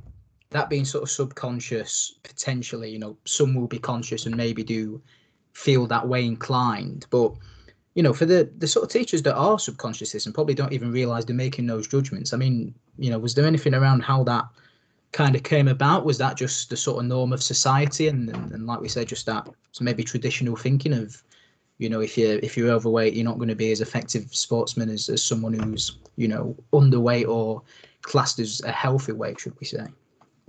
that 0.50 0.68
being 0.70 0.84
sort 0.84 1.02
of 1.04 1.10
subconscious 1.10 2.14
potentially. 2.22 2.90
You 2.90 2.98
know, 2.98 3.16
some 3.24 3.54
will 3.54 3.68
be 3.68 3.78
conscious 3.78 4.26
and 4.26 4.36
maybe 4.36 4.62
do 4.64 5.00
feel 5.52 5.86
that 5.86 6.06
way 6.08 6.24
inclined, 6.24 7.06
but 7.10 7.32
you 7.94 8.02
know, 8.02 8.12
for 8.12 8.26
the 8.26 8.50
the 8.58 8.66
sort 8.66 8.84
of 8.84 8.90
teachers 8.90 9.22
that 9.22 9.34
are 9.36 9.58
subconscious 9.58 10.26
and 10.26 10.34
probably 10.34 10.54
don't 10.54 10.72
even 10.72 10.92
realize 10.92 11.24
they're 11.26 11.34
making 11.36 11.66
those 11.66 11.88
judgments. 11.88 12.32
I 12.32 12.36
mean, 12.36 12.74
you 12.98 13.10
know, 13.10 13.18
was 13.18 13.34
there 13.34 13.46
anything 13.46 13.74
around 13.74 14.00
how 14.00 14.24
that 14.24 14.46
kind 15.12 15.34
of 15.34 15.42
came 15.42 15.68
about? 15.68 16.04
Was 16.04 16.18
that 16.18 16.36
just 16.36 16.70
the 16.70 16.76
sort 16.76 16.98
of 17.02 17.08
norm 17.08 17.32
of 17.32 17.42
society, 17.42 18.08
and 18.08 18.28
and, 18.30 18.52
and 18.52 18.66
like 18.66 18.80
we 18.80 18.88
said, 18.88 19.08
just 19.08 19.26
that 19.26 19.48
maybe 19.80 20.02
traditional 20.04 20.56
thinking 20.56 20.92
of, 20.92 21.22
you 21.78 21.88
know, 21.88 22.00
if 22.00 22.18
you're 22.18 22.38
if 22.40 22.56
you're 22.56 22.70
overweight, 22.70 23.14
you're 23.14 23.24
not 23.24 23.38
going 23.38 23.48
to 23.48 23.54
be 23.54 23.72
as 23.72 23.80
effective 23.80 24.34
sportsman 24.34 24.90
as 24.90 25.08
as 25.08 25.22
someone 25.22 25.52
who's 25.52 25.98
you 26.16 26.28
know 26.28 26.56
underweight 26.72 27.28
or 27.28 27.62
classed 28.02 28.38
as 28.38 28.60
a 28.62 28.72
healthy 28.72 29.12
weight, 29.12 29.40
should 29.40 29.58
we 29.60 29.66
say? 29.66 29.86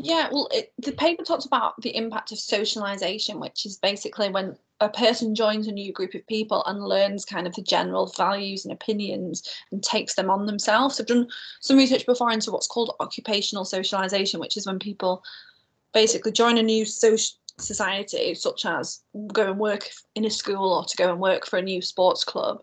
Yeah, 0.02 0.30
well, 0.32 0.48
it, 0.52 0.72
the 0.78 0.94
paper 0.94 1.24
talks 1.24 1.46
about 1.46 1.82
the 1.82 1.96
impact 1.96 2.32
of 2.32 2.40
socialization, 2.40 3.40
which 3.40 3.66
is 3.66 3.76
basically 3.76 4.30
when 4.30 4.56
a 4.80 4.88
person 4.88 5.36
joins 5.36 5.68
a 5.68 5.74
new 5.74 5.92
group 5.92 6.14
of 6.14 6.26
people 6.26 6.64
and 6.66 6.82
learns 6.86 7.26
kind 7.26 7.46
of 7.46 7.54
the 7.54 7.62
general 7.62 8.08
values 8.08 8.64
and 8.64 8.72
opinions 8.72 9.44
and 9.72 9.84
takes 9.84 10.16
them 10.16 10.30
on 10.30 10.46
themselves. 10.46 11.00
I've 11.00 11.08
done 11.08 11.28
some 11.60 11.76
research 11.76 12.06
before 12.06 12.32
into 12.32 12.50
what's 12.50 12.68
called 12.68 12.96
occupational 13.02 13.66
socialization, 13.66 14.40
which 14.40 14.56
is 14.56 14.66
when 14.66 14.80
people 14.80 15.22
basically 15.94 16.32
join 16.32 16.58
a 16.58 16.64
new 16.64 16.86
social 16.86 17.36
society, 17.60 18.34
such 18.36 18.66
as 18.66 19.01
go 19.34 19.51
and 19.51 19.60
work 19.60 19.89
in 20.16 20.25
a 20.25 20.30
school 20.30 20.74
or 20.74 20.86
to 20.86 20.98
go 20.98 21.12
and 21.12 21.20
work 21.20 21.46
for 21.46 21.58
a 21.58 21.62
new 21.62 21.82
sports 21.82 22.24
club. 22.24 22.62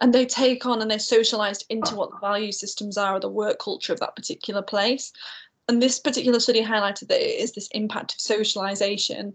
And 0.00 0.12
they 0.12 0.26
take 0.26 0.66
on 0.66 0.82
and 0.82 0.90
they're 0.90 0.98
socialized 0.98 1.64
into 1.68 1.94
what 1.94 2.10
the 2.10 2.18
value 2.18 2.50
systems 2.50 2.98
are 2.98 3.14
or 3.14 3.20
the 3.20 3.28
work 3.28 3.58
culture 3.60 3.92
of 3.92 4.00
that 4.00 4.16
particular 4.16 4.62
place 4.62 5.12
and 5.68 5.80
this 5.80 5.98
particular 5.98 6.40
study 6.40 6.62
highlighted 6.62 7.08
that 7.08 7.20
it 7.20 7.40
is 7.40 7.52
this 7.52 7.68
impact 7.68 8.14
of 8.14 8.20
socialization 8.20 9.34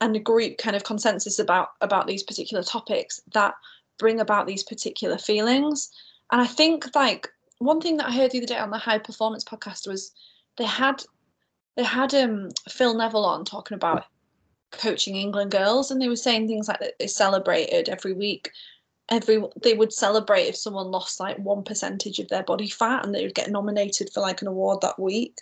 and 0.00 0.16
a 0.16 0.20
group 0.20 0.58
kind 0.58 0.76
of 0.76 0.84
consensus 0.84 1.38
about 1.38 1.68
about 1.80 2.06
these 2.06 2.22
particular 2.22 2.62
topics 2.62 3.20
that 3.32 3.54
bring 3.98 4.20
about 4.20 4.46
these 4.46 4.62
particular 4.62 5.18
feelings 5.18 5.90
and 6.30 6.40
i 6.40 6.46
think 6.46 6.94
like 6.94 7.28
one 7.58 7.80
thing 7.80 7.96
that 7.96 8.08
i 8.08 8.12
heard 8.12 8.30
the 8.30 8.38
other 8.38 8.46
day 8.46 8.58
on 8.58 8.70
the 8.70 8.78
high 8.78 8.98
performance 8.98 9.44
podcast 9.44 9.86
was 9.86 10.12
they 10.56 10.64
had 10.64 11.02
they 11.76 11.84
had 11.84 12.12
um 12.14 12.48
phil 12.68 12.94
neville 12.94 13.24
on 13.24 13.44
talking 13.44 13.74
about 13.74 14.04
coaching 14.72 15.16
england 15.16 15.50
girls 15.50 15.90
and 15.90 16.00
they 16.00 16.08
were 16.08 16.16
saying 16.16 16.48
things 16.48 16.68
like 16.68 16.80
that 16.80 16.94
they 16.98 17.06
celebrated 17.06 17.88
every 17.88 18.12
week 18.12 18.50
every 19.12 19.42
they 19.62 19.74
would 19.74 19.92
celebrate 19.92 20.44
if 20.46 20.56
someone 20.56 20.90
lost 20.90 21.20
like 21.20 21.38
one 21.38 21.62
percentage 21.62 22.18
of 22.18 22.28
their 22.28 22.42
body 22.42 22.68
fat 22.68 23.04
and 23.04 23.14
they 23.14 23.22
would 23.22 23.34
get 23.34 23.50
nominated 23.50 24.10
for 24.12 24.20
like 24.20 24.40
an 24.42 24.48
award 24.48 24.80
that 24.80 24.98
week. 24.98 25.38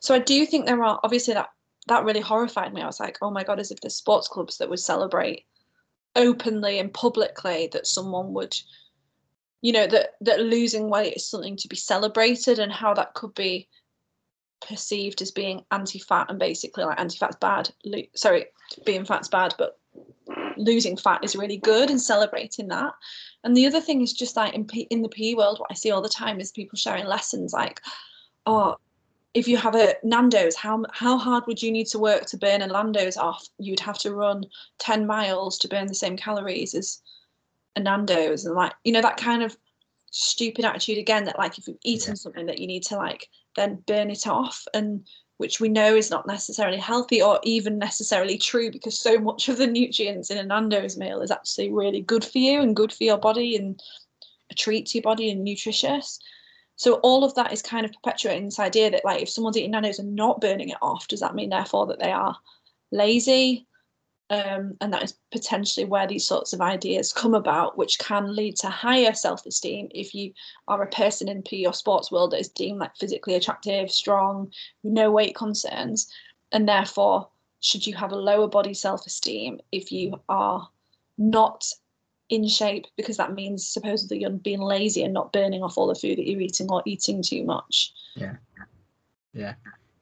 So 0.00 0.14
i 0.14 0.18
do 0.18 0.44
think 0.46 0.66
there 0.66 0.82
are 0.82 1.00
obviously 1.02 1.34
that 1.34 1.50
that 1.88 2.04
really 2.04 2.20
horrified 2.20 2.74
me. 2.74 2.82
I 2.82 2.86
was 2.86 3.00
like 3.00 3.18
oh 3.22 3.30
my 3.30 3.44
god 3.44 3.58
as 3.58 3.70
if 3.70 3.80
there's 3.80 3.94
sports 3.94 4.28
clubs 4.28 4.58
that 4.58 4.68
would 4.68 4.80
celebrate 4.80 5.44
openly 6.14 6.78
and 6.78 6.92
publicly 6.92 7.68
that 7.72 7.86
someone 7.86 8.32
would 8.34 8.56
you 9.62 9.72
know 9.72 9.86
that 9.86 10.10
that 10.20 10.40
losing 10.40 10.90
weight 10.90 11.14
is 11.14 11.28
something 11.28 11.56
to 11.56 11.68
be 11.68 11.76
celebrated 11.76 12.58
and 12.58 12.72
how 12.72 12.92
that 12.92 13.14
could 13.14 13.34
be 13.34 13.68
perceived 14.66 15.22
as 15.22 15.30
being 15.30 15.64
anti-fat 15.70 16.26
and 16.28 16.38
basically 16.38 16.84
like 16.84 16.98
anti-fat's 16.98 17.36
bad? 17.36 17.70
Sorry 18.14 18.46
being 18.84 19.04
fat's 19.04 19.28
bad 19.28 19.54
but 19.58 19.78
losing 20.56 20.96
fat 20.96 21.24
is 21.24 21.36
really 21.36 21.56
good 21.56 21.90
and 21.90 22.00
celebrating 22.00 22.68
that. 22.68 22.92
And 23.44 23.56
the 23.56 23.66
other 23.66 23.80
thing 23.80 24.02
is 24.02 24.12
just 24.12 24.36
like 24.36 24.54
in, 24.54 24.64
P- 24.64 24.88
in 24.90 25.02
the 25.02 25.08
PE 25.08 25.34
world, 25.34 25.58
what 25.58 25.70
I 25.70 25.74
see 25.74 25.90
all 25.90 26.02
the 26.02 26.08
time 26.08 26.40
is 26.40 26.50
people 26.50 26.76
sharing 26.76 27.06
lessons 27.06 27.52
like, 27.52 27.80
oh, 28.44 28.76
if 29.34 29.46
you 29.46 29.56
have 29.58 29.74
a 29.74 29.94
Nando's, 30.02 30.56
how 30.56 30.84
how 30.92 31.18
hard 31.18 31.44
would 31.46 31.62
you 31.62 31.70
need 31.70 31.86
to 31.88 31.98
work 31.98 32.24
to 32.26 32.38
burn 32.38 32.62
a 32.62 32.66
Nando's 32.66 33.18
off? 33.18 33.46
You'd 33.58 33.80
have 33.80 33.98
to 33.98 34.14
run 34.14 34.44
10 34.78 35.06
miles 35.06 35.58
to 35.58 35.68
burn 35.68 35.86
the 35.86 35.94
same 35.94 36.16
calories 36.16 36.74
as 36.74 37.02
a 37.76 37.80
Nando's. 37.80 38.46
And 38.46 38.54
like, 38.54 38.72
you 38.82 38.92
know, 38.92 39.02
that 39.02 39.18
kind 39.18 39.42
of 39.42 39.56
stupid 40.10 40.64
attitude 40.64 40.96
again 40.96 41.24
that 41.24 41.38
like 41.38 41.58
if 41.58 41.68
you've 41.68 41.76
eaten 41.84 42.12
yeah. 42.12 42.14
something 42.14 42.46
that 42.46 42.58
you 42.58 42.66
need 42.66 42.82
to 42.84 42.96
like 42.96 43.28
then 43.56 43.82
burn 43.86 44.10
it 44.10 44.26
off. 44.26 44.64
And 44.72 45.06
which 45.38 45.60
we 45.60 45.68
know 45.68 45.94
is 45.94 46.10
not 46.10 46.26
necessarily 46.26 46.78
healthy 46.78 47.20
or 47.20 47.38
even 47.42 47.78
necessarily 47.78 48.38
true 48.38 48.70
because 48.70 48.98
so 48.98 49.18
much 49.18 49.48
of 49.48 49.58
the 49.58 49.66
nutrients 49.66 50.30
in 50.30 50.38
a 50.38 50.42
Nando's 50.42 50.96
meal 50.96 51.20
is 51.20 51.30
actually 51.30 51.70
really 51.70 52.00
good 52.00 52.24
for 52.24 52.38
you 52.38 52.62
and 52.62 52.74
good 52.74 52.92
for 52.92 53.04
your 53.04 53.18
body 53.18 53.56
and 53.56 53.80
a 54.50 54.54
treat 54.54 54.86
to 54.86 54.98
your 54.98 55.02
body 55.02 55.30
and 55.30 55.44
nutritious. 55.44 56.18
So 56.76 56.94
all 56.96 57.24
of 57.24 57.34
that 57.34 57.52
is 57.52 57.62
kind 57.62 57.84
of 57.84 57.92
perpetuating 57.92 58.46
this 58.46 58.58
idea 58.58 58.90
that 58.90 59.04
like 59.04 59.22
if 59.22 59.28
someone's 59.28 59.56
eating 59.56 59.72
Nando's 59.72 59.98
and 59.98 60.14
not 60.14 60.40
burning 60.40 60.70
it 60.70 60.78
off, 60.80 61.08
does 61.08 61.20
that 61.20 61.34
mean 61.34 61.50
therefore 61.50 61.86
that 61.86 61.98
they 61.98 62.12
are 62.12 62.36
lazy? 62.90 63.66
Um, 64.28 64.76
and 64.80 64.92
that 64.92 65.04
is 65.04 65.14
potentially 65.30 65.86
where 65.86 66.06
these 66.06 66.26
sorts 66.26 66.52
of 66.52 66.60
ideas 66.60 67.12
come 67.12 67.34
about, 67.34 67.78
which 67.78 67.98
can 68.00 68.34
lead 68.34 68.56
to 68.56 68.68
higher 68.68 69.14
self-esteem 69.14 69.88
if 69.94 70.14
you 70.14 70.32
are 70.66 70.82
a 70.82 70.88
person 70.88 71.28
in 71.28 71.42
PE 71.42 71.66
or 71.66 71.72
sports 71.72 72.10
world 72.10 72.32
that 72.32 72.40
is 72.40 72.48
deemed 72.48 72.80
like 72.80 72.96
physically 72.96 73.34
attractive, 73.34 73.90
strong, 73.90 74.52
no 74.82 75.12
weight 75.12 75.36
concerns, 75.36 76.10
and 76.50 76.68
therefore 76.68 77.28
should 77.60 77.86
you 77.86 77.94
have 77.94 78.12
a 78.12 78.16
lower 78.16 78.48
body 78.48 78.74
self-esteem 78.74 79.60
if 79.70 79.92
you 79.92 80.20
are 80.28 80.68
not 81.18 81.64
in 82.28 82.48
shape 82.48 82.86
because 82.96 83.16
that 83.16 83.34
means 83.34 83.66
supposedly 83.66 84.20
you're 84.20 84.30
being 84.30 84.60
lazy 84.60 85.02
and 85.04 85.14
not 85.14 85.32
burning 85.32 85.62
off 85.62 85.78
all 85.78 85.86
the 85.86 85.94
food 85.94 86.18
that 86.18 86.28
you're 86.28 86.40
eating 86.40 86.68
or 86.70 86.82
eating 86.84 87.22
too 87.22 87.44
much. 87.44 87.92
Yeah, 88.16 88.34
yeah. 89.32 89.54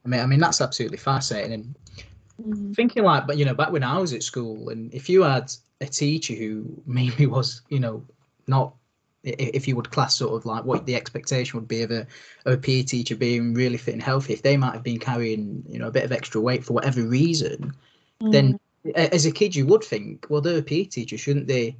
I 0.03 0.07
mean, 0.07 0.19
I 0.19 0.25
mean 0.25 0.39
that's 0.39 0.61
absolutely 0.61 0.97
fascinating. 0.97 1.53
And 1.53 1.75
Mm-hmm. 2.41 2.73
Thinking 2.73 3.03
like, 3.03 3.27
but 3.27 3.37
you 3.37 3.45
know, 3.45 3.53
back 3.53 3.71
when 3.71 3.83
I 3.83 3.97
was 3.97 4.13
at 4.13 4.23
school, 4.23 4.69
and 4.69 4.93
if 4.93 5.09
you 5.09 5.23
had 5.23 5.51
a 5.81 5.85
teacher 5.85 6.33
who 6.33 6.65
maybe 6.85 7.25
was, 7.25 7.61
you 7.69 7.79
know, 7.79 8.03
not 8.47 8.73
if 9.23 9.67
you 9.67 9.75
would 9.75 9.89
class 9.89 10.15
sort 10.15 10.35
of 10.35 10.45
like 10.45 10.63
what 10.65 10.85
the 10.85 10.95
expectation 10.95 11.59
would 11.59 11.67
be 11.67 11.81
of 11.81 11.89
a 11.89 12.05
of 12.45 12.53
a 12.53 12.57
PE 12.57 12.83
teacher 12.83 13.15
being 13.15 13.55
really 13.55 13.77
fit 13.77 13.95
and 13.95 14.03
healthy, 14.03 14.33
if 14.33 14.43
they 14.43 14.55
might 14.55 14.73
have 14.73 14.83
been 14.83 14.99
carrying 14.99 15.63
you 15.67 15.79
know 15.79 15.87
a 15.87 15.91
bit 15.91 16.03
of 16.03 16.11
extra 16.11 16.39
weight 16.39 16.63
for 16.63 16.73
whatever 16.73 17.01
reason, 17.01 17.73
mm. 18.21 18.31
then 18.31 18.59
as 18.93 19.25
a 19.25 19.31
kid 19.31 19.55
you 19.55 19.65
would 19.65 19.83
think, 19.83 20.27
well, 20.29 20.41
they're 20.41 20.59
a 20.59 20.61
PE 20.61 20.83
teacher, 20.85 21.17
shouldn't 21.17 21.47
they 21.47 21.75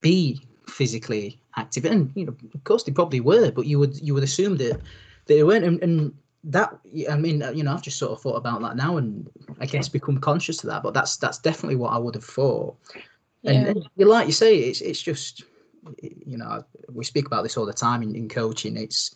be 0.00 0.40
physically 0.68 1.38
active? 1.56 1.84
And 1.84 2.10
you 2.16 2.26
know, 2.26 2.36
of 2.54 2.64
course 2.64 2.82
they 2.82 2.92
probably 2.92 3.20
were, 3.20 3.52
but 3.52 3.66
you 3.66 3.78
would 3.78 4.00
you 4.00 4.14
would 4.14 4.24
assume 4.24 4.56
that 4.56 4.80
they 5.26 5.42
weren't. 5.42 5.64
And, 5.64 5.82
and 5.82 6.14
that 6.46 6.78
I 7.10 7.16
mean, 7.16 7.44
you 7.54 7.64
know, 7.64 7.74
I've 7.74 7.82
just 7.82 7.98
sort 7.98 8.12
of 8.12 8.20
thought 8.20 8.36
about 8.36 8.62
that 8.62 8.76
now, 8.76 8.96
and 8.96 9.28
I 9.60 9.66
guess 9.66 9.88
become 9.88 10.18
conscious 10.18 10.62
of 10.62 10.70
that. 10.70 10.82
But 10.82 10.94
that's 10.94 11.16
that's 11.16 11.38
definitely 11.38 11.76
what 11.76 11.92
I 11.92 11.98
would 11.98 12.14
have 12.14 12.24
thought. 12.24 12.76
Yeah. 13.42 13.52
And, 13.52 13.88
and 13.98 14.08
like 14.08 14.26
you 14.26 14.32
say, 14.32 14.56
it's 14.56 14.80
it's 14.80 15.02
just 15.02 15.42
you 16.00 16.36
know 16.36 16.64
we 16.92 17.04
speak 17.04 17.26
about 17.26 17.42
this 17.42 17.56
all 17.56 17.66
the 17.66 17.72
time 17.72 18.02
in, 18.02 18.14
in 18.14 18.28
coaching. 18.28 18.76
It's 18.76 19.14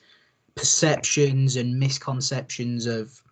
perceptions 0.57 1.57
and 1.57 1.79
misconceptions 1.79 2.87
of 2.87 3.23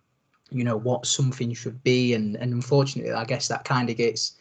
you 0.49 0.63
know 0.63 0.77
what 0.77 1.05
something 1.05 1.53
should 1.53 1.83
be, 1.83 2.13
and 2.13 2.37
and 2.37 2.53
unfortunately, 2.53 3.11
I 3.11 3.25
guess 3.25 3.49
that 3.49 3.65
kind 3.65 3.89
of 3.89 3.97
gets 3.97 4.37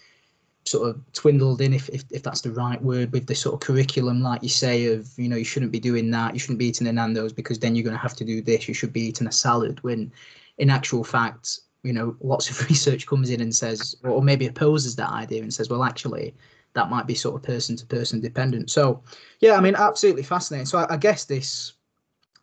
sort 0.68 0.88
of 0.88 1.12
twindled 1.12 1.60
in, 1.60 1.72
if, 1.72 1.88
if, 1.88 2.04
if 2.10 2.22
that's 2.22 2.40
the 2.40 2.50
right 2.50 2.80
word, 2.82 3.12
with 3.12 3.26
the 3.26 3.34
sort 3.34 3.54
of 3.54 3.60
curriculum, 3.60 4.22
like 4.22 4.42
you 4.42 4.48
say, 4.48 4.86
of, 4.92 5.08
you 5.16 5.28
know, 5.28 5.36
you 5.36 5.44
shouldn't 5.44 5.72
be 5.72 5.80
doing 5.80 6.10
that, 6.10 6.34
you 6.34 6.40
shouldn't 6.40 6.58
be 6.58 6.66
eating 6.66 6.86
a 6.86 6.92
Nando's 6.92 7.32
because 7.32 7.58
then 7.58 7.74
you're 7.74 7.84
going 7.84 7.96
to 7.96 8.02
have 8.02 8.16
to 8.16 8.24
do 8.24 8.42
this, 8.42 8.68
you 8.68 8.74
should 8.74 8.92
be 8.92 9.02
eating 9.02 9.26
a 9.26 9.32
salad. 9.32 9.82
When 9.82 10.12
in 10.58 10.70
actual 10.70 11.04
fact, 11.04 11.60
you 11.82 11.92
know, 11.92 12.16
lots 12.20 12.50
of 12.50 12.68
research 12.68 13.06
comes 13.06 13.30
in 13.30 13.40
and 13.40 13.54
says, 13.54 13.96
or 14.02 14.22
maybe 14.22 14.46
opposes 14.46 14.96
that 14.96 15.10
idea 15.10 15.42
and 15.42 15.52
says, 15.52 15.70
well, 15.70 15.84
actually, 15.84 16.34
that 16.74 16.90
might 16.90 17.06
be 17.06 17.14
sort 17.14 17.34
of 17.34 17.42
person 17.42 17.76
to 17.76 17.86
person 17.86 18.20
dependent. 18.20 18.70
So, 18.70 19.02
yeah, 19.40 19.54
I 19.54 19.60
mean, 19.60 19.74
absolutely 19.76 20.22
fascinating. 20.22 20.66
So 20.66 20.78
I, 20.78 20.94
I 20.94 20.96
guess 20.96 21.24
this 21.24 21.72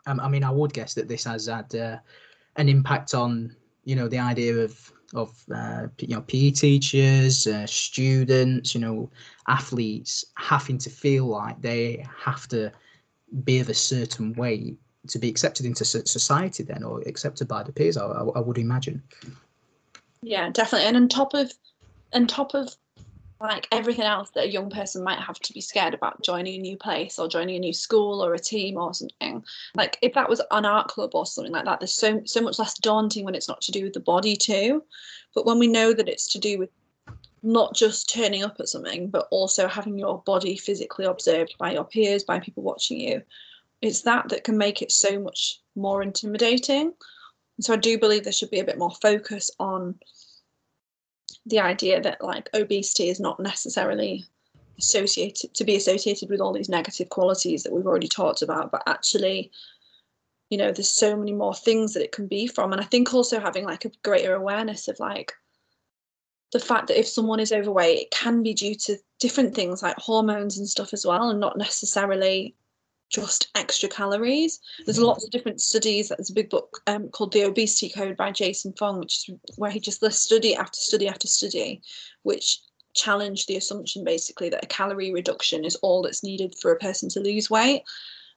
Um, 0.07 0.19
I 0.19 0.27
mean, 0.27 0.43
I 0.43 0.51
would 0.51 0.73
guess 0.73 0.93
that 0.95 1.07
this 1.07 1.23
has 1.25 1.47
had 1.47 1.73
uh, 1.75 1.97
an 2.55 2.69
impact 2.69 3.13
on 3.13 3.55
you 3.83 3.95
know 3.95 4.07
the 4.07 4.19
idea 4.19 4.55
of 4.57 4.91
of 5.15 5.43
uh, 5.53 5.87
you 5.99 6.15
know 6.15 6.21
PE 6.21 6.51
teachers, 6.51 7.47
uh, 7.47 7.65
students, 7.65 8.75
you 8.75 8.81
know 8.81 9.09
athletes 9.47 10.25
having 10.35 10.77
to 10.79 10.89
feel 10.89 11.25
like 11.25 11.61
they 11.61 12.05
have 12.17 12.47
to 12.49 12.71
be 13.43 13.59
of 13.59 13.69
a 13.69 13.73
certain 13.73 14.33
way 14.33 14.75
to 15.07 15.19
be 15.19 15.29
accepted 15.29 15.65
into 15.65 15.85
society 15.85 16.63
then 16.63 16.83
or 16.83 17.01
accepted 17.05 17.47
by 17.47 17.61
the 17.61 17.71
peers 17.71 17.97
I, 17.97 18.05
I, 18.05 18.39
would 18.39 18.57
imagine. 18.57 19.03
Yeah 20.21 20.49
definitely. 20.49 20.87
And 20.87 20.97
on 20.97 21.07
top 21.07 21.33
of 21.33 21.51
on 22.13 22.27
top 22.27 22.55
of 22.55 22.75
like 23.47 23.67
everything 23.71 24.05
else 24.05 24.29
that 24.31 24.45
a 24.45 24.51
young 24.51 24.69
person 24.69 25.03
might 25.03 25.19
have 25.19 25.39
to 25.39 25.53
be 25.53 25.61
scared 25.61 25.93
about 25.93 26.21
joining 26.21 26.55
a 26.55 26.61
new 26.61 26.77
place 26.77 27.19
or 27.19 27.27
joining 27.27 27.57
a 27.57 27.59
new 27.59 27.73
school 27.73 28.23
or 28.23 28.33
a 28.33 28.39
team 28.39 28.77
or 28.77 28.93
something. 28.93 29.43
Like 29.75 29.97
if 30.01 30.13
that 30.13 30.29
was 30.29 30.41
an 30.51 30.65
art 30.65 30.87
club 30.87 31.11
or 31.13 31.25
something 31.25 31.53
like 31.53 31.65
that 31.65 31.79
there's 31.79 31.93
so 31.93 32.21
so 32.25 32.41
much 32.41 32.59
less 32.59 32.77
daunting 32.77 33.25
when 33.25 33.35
it's 33.35 33.47
not 33.47 33.61
to 33.61 33.71
do 33.71 33.83
with 33.83 33.93
the 33.93 33.99
body 33.99 34.35
too. 34.35 34.83
But 35.33 35.45
when 35.45 35.59
we 35.59 35.67
know 35.67 35.93
that 35.93 36.09
it's 36.09 36.27
to 36.33 36.39
do 36.39 36.59
with 36.59 36.69
not 37.43 37.75
just 37.75 38.11
turning 38.11 38.43
up 38.43 38.57
at 38.59 38.67
something 38.67 39.07
but 39.07 39.27
also 39.29 39.67
having 39.67 39.99
your 39.99 40.23
body 40.25 40.57
physically 40.57 41.05
observed 41.05 41.53
by 41.59 41.73
your 41.73 41.83
peers 41.83 42.23
by 42.23 42.39
people 42.39 42.63
watching 42.63 42.99
you 42.99 43.21
it's 43.81 44.01
that 44.01 44.29
that 44.29 44.43
can 44.43 44.57
make 44.57 44.81
it 44.81 44.91
so 44.91 45.19
much 45.19 45.61
more 45.75 46.01
intimidating. 46.01 46.93
So 47.61 47.73
i 47.73 47.77
do 47.77 47.97
believe 47.97 48.23
there 48.23 48.33
should 48.33 48.51
be 48.51 48.59
a 48.59 48.65
bit 48.65 48.77
more 48.77 48.91
focus 48.91 49.51
on 49.59 49.95
the 51.45 51.59
idea 51.59 52.01
that 52.01 52.23
like 52.23 52.49
obesity 52.53 53.09
is 53.09 53.19
not 53.19 53.39
necessarily 53.39 54.25
associated 54.77 55.53
to 55.53 55.63
be 55.63 55.75
associated 55.75 56.29
with 56.29 56.41
all 56.41 56.53
these 56.53 56.69
negative 56.69 57.09
qualities 57.09 57.63
that 57.63 57.71
we've 57.71 57.87
already 57.87 58.07
talked 58.07 58.41
about 58.41 58.71
but 58.71 58.83
actually 58.87 59.51
you 60.49 60.57
know 60.57 60.71
there's 60.71 60.89
so 60.89 61.15
many 61.15 61.31
more 61.31 61.55
things 61.55 61.93
that 61.93 62.03
it 62.03 62.11
can 62.11 62.27
be 62.27 62.47
from. 62.47 62.71
And 62.71 62.81
i 62.81 62.85
think 62.85 63.13
also 63.13 63.39
having 63.39 63.63
like 63.63 63.85
a 63.85 63.91
greater 64.03 64.33
awareness 64.33 64.87
of 64.87 64.99
like 64.99 65.33
the 66.51 66.59
fact 66.59 66.87
that 66.87 66.99
if 66.99 67.07
someone 67.07 67.39
is 67.39 67.51
overweight 67.51 67.99
it 67.99 68.11
can 68.11 68.43
be 68.43 68.53
due 68.53 68.75
to 68.75 68.97
different 69.19 69.55
things 69.55 69.81
like 69.81 69.97
hormones 69.97 70.57
and 70.57 70.67
stuff 70.67 70.93
as 70.93 71.05
well 71.05 71.29
and 71.29 71.39
not 71.39 71.57
necessarily 71.57 72.55
just 73.15 73.47
extra 73.55 73.87
calories. 73.87 74.59
There's 74.85 74.99
lots 74.99 75.23
of 75.23 75.31
different 75.31 75.61
studies. 75.61 76.09
There's 76.09 76.29
a 76.29 76.33
big 76.33 76.49
book 76.49 76.81
um, 76.85 77.07
called 77.09 77.31
The 77.31 77.43
Obesity 77.43 77.89
Code 77.89 78.17
by 78.17 78.31
Jason 78.31 78.73
Fung, 78.73 78.99
which 78.99 79.29
is 79.29 79.57
where 79.57 79.71
he 79.71 79.79
just 79.79 80.01
lists 80.01 80.23
study 80.23 80.53
after 80.55 80.77
study 80.77 81.07
after 81.07 81.27
study, 81.27 81.81
which 82.23 82.59
challenge 82.93 83.45
the 83.45 83.55
assumption 83.55 84.03
basically 84.03 84.49
that 84.49 84.63
a 84.63 84.67
calorie 84.67 85.13
reduction 85.13 85.63
is 85.63 85.75
all 85.77 86.01
that's 86.01 86.23
needed 86.23 86.55
for 86.61 86.71
a 86.71 86.79
person 86.79 87.09
to 87.09 87.19
lose 87.19 87.49
weight 87.49 87.83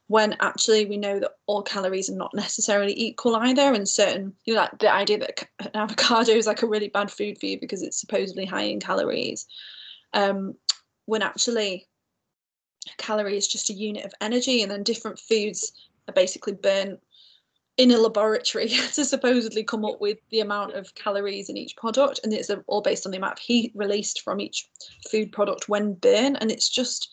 when 0.07 0.35
actually 0.39 0.85
we 0.85 0.97
know 0.97 1.19
that 1.19 1.31
all 1.45 1.61
calories 1.61 2.09
are 2.09 2.15
not 2.15 2.33
necessarily 2.33 2.93
equal 2.99 3.35
either 3.37 3.73
and 3.73 3.87
certain 3.87 4.33
you 4.43 4.53
know 4.53 4.61
like 4.61 4.77
the 4.79 4.91
idea 4.91 5.17
that 5.17 5.47
an 5.59 5.69
avocado 5.75 6.33
is 6.33 6.45
like 6.45 6.61
a 6.61 6.67
really 6.67 6.89
bad 6.89 7.09
food 7.09 7.37
for 7.39 7.45
you 7.45 7.59
because 7.59 7.81
it's 7.81 8.01
supposedly 8.01 8.43
high 8.43 8.63
in 8.63 8.81
calories 8.81 9.45
um, 10.13 10.55
when 11.05 11.21
actually 11.21 11.87
calorie 12.97 13.37
is 13.37 13.47
just 13.47 13.69
a 13.69 13.73
unit 13.73 14.05
of 14.05 14.13
energy 14.21 14.61
and 14.61 14.71
then 14.71 14.83
different 14.83 15.19
foods 15.19 15.71
are 16.07 16.13
basically 16.13 16.53
burnt 16.53 16.99
in 17.77 17.91
a 17.91 17.97
laboratory 17.97 18.67
to 18.93 19.05
supposedly 19.05 19.63
come 19.63 19.85
up 19.85 20.01
with 20.01 20.17
the 20.31 20.41
amount 20.41 20.73
of 20.73 20.93
calories 20.95 21.49
in 21.49 21.57
each 21.57 21.75
product. 21.77 22.19
And 22.23 22.33
it's 22.33 22.49
um, 22.49 22.63
all 22.67 22.81
based 22.81 23.05
on 23.05 23.11
the 23.11 23.17
amount 23.17 23.33
of 23.33 23.39
heat 23.39 23.71
released 23.73 24.21
from 24.21 24.41
each 24.41 24.69
food 25.09 25.31
product 25.31 25.69
when 25.69 25.93
burned. 25.93 26.37
And 26.41 26.51
it's 26.51 26.69
just 26.69 27.09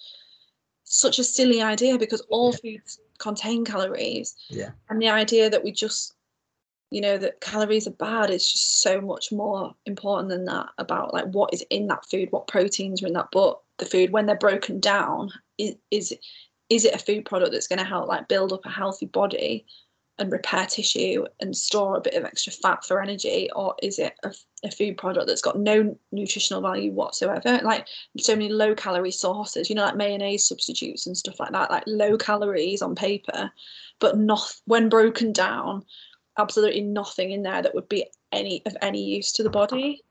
such 0.83 1.19
a 1.19 1.25
silly 1.25 1.63
idea 1.63 1.99
because 1.99 2.21
all 2.31 2.53
foods 2.53 2.99
contain 3.19 3.65
calories. 3.65 4.35
Yeah. 4.49 4.71
And 4.89 5.01
the 5.01 5.09
idea 5.09 5.49
that 5.49 5.65
we 5.65 5.73
just 5.73 6.15
you 6.91 7.01
know 7.01 7.19
that 7.19 7.41
calories 7.41 7.89
are 7.89 7.93
bad 7.93 8.31
is 8.31 8.49
just 8.51 8.81
so 8.81 9.01
much 9.01 9.33
more 9.33 9.75
important 9.87 10.29
than 10.29 10.45
that 10.45 10.69
about 10.79 11.13
like 11.13 11.25
what 11.33 11.53
is 11.53 11.65
in 11.69 11.89
that 11.89 12.07
food 12.09 12.29
what 12.31 12.47
proteins 12.47 13.03
are 13.03 13.09
in 13.09 13.13
that. 13.15 13.29
But 13.33 13.59
the 13.79 13.87
food 13.87 14.11
when 14.11 14.27
they're 14.27 14.37
broken 14.37 14.81
down 14.81 15.31
is 15.59 15.75
is, 15.91 16.15
is 16.69 16.85
it 16.85 16.95
a 16.95 16.99
food 16.99 17.25
product 17.25 17.53
that's 17.53 17.69
going 17.69 17.79
to 17.79 17.85
help 17.85 18.09
like 18.09 18.29
build 18.29 18.53
up 18.53 18.65
a 18.65 18.71
healthy 18.71 19.07
body 19.07 19.67
and 20.19 20.33
repair 20.33 20.67
tissue 20.67 21.27
and 21.41 21.55
store 21.55 21.97
a 21.97 22.01
bit 22.01 22.15
of 22.15 22.25
extra 22.25 22.53
fat 22.53 22.85
for 22.85 23.03
energy? 23.03 23.51
Or 23.55 23.75
is 23.83 23.99
it 23.99 24.15
a, 24.23 24.33
a, 24.65 24.71
food 24.71 24.97
product 24.97 25.27
that's 25.27 25.43
got 25.43 25.59
no 25.59 25.97
nutritional 26.11 26.63
value 26.63 26.91
whatsoever? 26.91 27.61
Like 27.63 27.87
so 28.19 28.35
many 28.35 28.49
low 28.49 28.75
calorie 28.75 29.11
sauces 29.11 29.69
you 29.69 29.77
know 29.77 29.85
like 29.85 29.97
mayonnaise 29.97 30.47
substitutes 30.47 31.07
and 31.07 31.17
stuff 31.17 31.39
like 31.39 31.53
that 31.53 31.71
like 31.71 31.85
low 31.87 32.17
calories 32.17 32.83
on 32.83 32.95
paper 32.95 33.51
but 33.99 34.19
not 34.19 34.55
when 34.65 34.89
broken 34.89 35.33
down 35.33 35.85
absolutely 36.39 36.83
nothing 36.83 37.31
in 37.31 37.43
there 37.43 37.63
that 37.63 37.75
would 37.75 37.89
be 37.89 38.07
any 38.33 38.63
of 38.67 38.77
any 38.83 39.03
use 39.03 39.33
to 39.33 39.43
the 39.43 39.51
body 39.51 40.03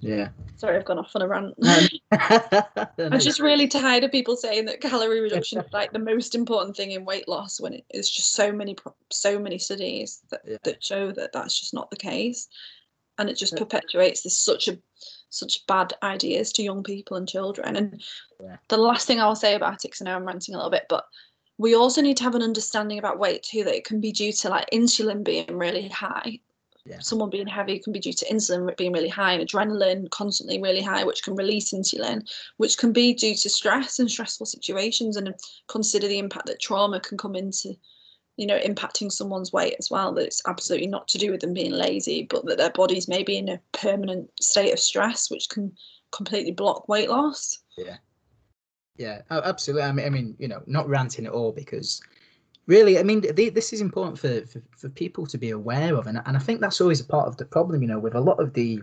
yeah. 0.00 0.28
Sorry, 0.56 0.76
I've 0.76 0.84
gone 0.84 0.98
off 0.98 1.14
on 1.14 1.22
a 1.22 1.28
rant. 1.28 1.54
I'm 2.12 3.18
just 3.18 3.40
really 3.40 3.66
tired 3.66 4.04
of 4.04 4.12
people 4.12 4.36
saying 4.36 4.66
that 4.66 4.80
calorie 4.80 5.20
reduction 5.20 5.58
is 5.58 5.72
like 5.72 5.92
the 5.92 5.98
most 5.98 6.34
important 6.34 6.76
thing 6.76 6.92
in 6.92 7.04
weight 7.04 7.28
loss 7.28 7.60
when 7.60 7.72
it 7.72 7.84
is 7.90 8.10
just 8.10 8.34
so 8.34 8.52
many 8.52 8.76
so 9.10 9.38
many 9.38 9.58
studies 9.58 10.22
that, 10.30 10.40
yeah. 10.46 10.56
that 10.62 10.82
show 10.82 11.10
that 11.12 11.32
that's 11.32 11.58
just 11.58 11.74
not 11.74 11.90
the 11.90 11.96
case, 11.96 12.48
and 13.18 13.28
it 13.28 13.36
just 13.36 13.54
yeah. 13.54 13.58
perpetuates 13.58 14.22
this 14.22 14.38
such 14.38 14.68
a 14.68 14.78
such 15.30 15.66
bad 15.66 15.92
ideas 16.02 16.52
to 16.52 16.62
young 16.62 16.82
people 16.82 17.16
and 17.16 17.28
children. 17.28 17.76
And 17.76 18.02
yeah. 18.40 18.56
the 18.68 18.78
last 18.78 19.06
thing 19.06 19.20
I'll 19.20 19.36
say 19.36 19.54
about 19.54 19.84
it, 19.84 19.88
because 19.88 20.02
I 20.02 20.04
know 20.04 20.16
I'm 20.16 20.24
ranting 20.24 20.54
a 20.54 20.58
little 20.58 20.70
bit, 20.70 20.86
but 20.88 21.06
we 21.58 21.74
also 21.74 22.00
need 22.00 22.16
to 22.18 22.22
have 22.22 22.36
an 22.36 22.42
understanding 22.42 22.98
about 22.98 23.18
weight 23.18 23.42
too 23.42 23.64
that 23.64 23.74
it 23.74 23.84
can 23.84 24.00
be 24.00 24.12
due 24.12 24.32
to 24.32 24.48
like 24.48 24.70
insulin 24.72 25.24
being 25.24 25.58
really 25.58 25.88
high 25.88 26.38
yeah. 26.88 26.98
someone 27.00 27.30
being 27.30 27.46
heavy 27.46 27.78
can 27.78 27.92
be 27.92 28.00
due 28.00 28.12
to 28.12 28.26
insulin 28.26 28.76
being 28.76 28.92
really 28.92 29.08
high 29.08 29.32
and 29.32 29.46
adrenaline 29.46 30.08
constantly 30.10 30.60
really 30.60 30.82
high 30.82 31.04
which 31.04 31.22
can 31.22 31.34
release 31.34 31.72
insulin 31.72 32.28
which 32.56 32.78
can 32.78 32.92
be 32.92 33.12
due 33.12 33.34
to 33.34 33.48
stress 33.48 33.98
and 33.98 34.10
stressful 34.10 34.46
situations 34.46 35.16
and 35.16 35.34
consider 35.66 36.08
the 36.08 36.18
impact 36.18 36.46
that 36.46 36.60
trauma 36.60 37.00
can 37.00 37.18
come 37.18 37.34
into 37.34 37.74
you 38.38 38.46
know 38.46 38.58
impacting 38.60 39.12
someone's 39.12 39.52
weight 39.52 39.74
as 39.78 39.90
well 39.90 40.14
that 40.14 40.24
it's 40.24 40.40
absolutely 40.46 40.86
not 40.86 41.06
to 41.08 41.18
do 41.18 41.30
with 41.30 41.40
them 41.40 41.52
being 41.52 41.72
lazy 41.72 42.26
but 42.30 42.46
that 42.46 42.56
their 42.56 42.70
bodies 42.70 43.08
may 43.08 43.22
be 43.22 43.36
in 43.36 43.48
a 43.48 43.60
permanent 43.72 44.30
state 44.40 44.72
of 44.72 44.78
stress 44.78 45.30
which 45.30 45.48
can 45.50 45.72
completely 46.10 46.52
block 46.52 46.88
weight 46.88 47.10
loss. 47.10 47.58
Yeah. 47.76 47.96
Yeah 48.96 49.22
absolutely. 49.30 49.82
I 49.82 49.92
mean, 49.92 50.06
I 50.06 50.10
mean 50.10 50.36
you 50.38 50.48
know 50.48 50.62
not 50.66 50.88
ranting 50.88 51.26
at 51.26 51.32
all 51.32 51.52
because 51.52 52.00
really 52.68 52.98
i 52.98 53.02
mean 53.02 53.20
this 53.34 53.72
is 53.72 53.80
important 53.80 54.16
for, 54.16 54.46
for, 54.46 54.62
for 54.76 54.88
people 54.90 55.26
to 55.26 55.36
be 55.36 55.50
aware 55.50 55.96
of 55.96 56.06
and, 56.06 56.22
and 56.24 56.36
i 56.36 56.40
think 56.40 56.60
that's 56.60 56.80
always 56.80 57.00
a 57.00 57.04
part 57.04 57.26
of 57.26 57.36
the 57.36 57.44
problem 57.44 57.82
you 57.82 57.88
know 57.88 57.98
with 57.98 58.14
a 58.14 58.20
lot 58.20 58.38
of 58.38 58.52
the 58.52 58.80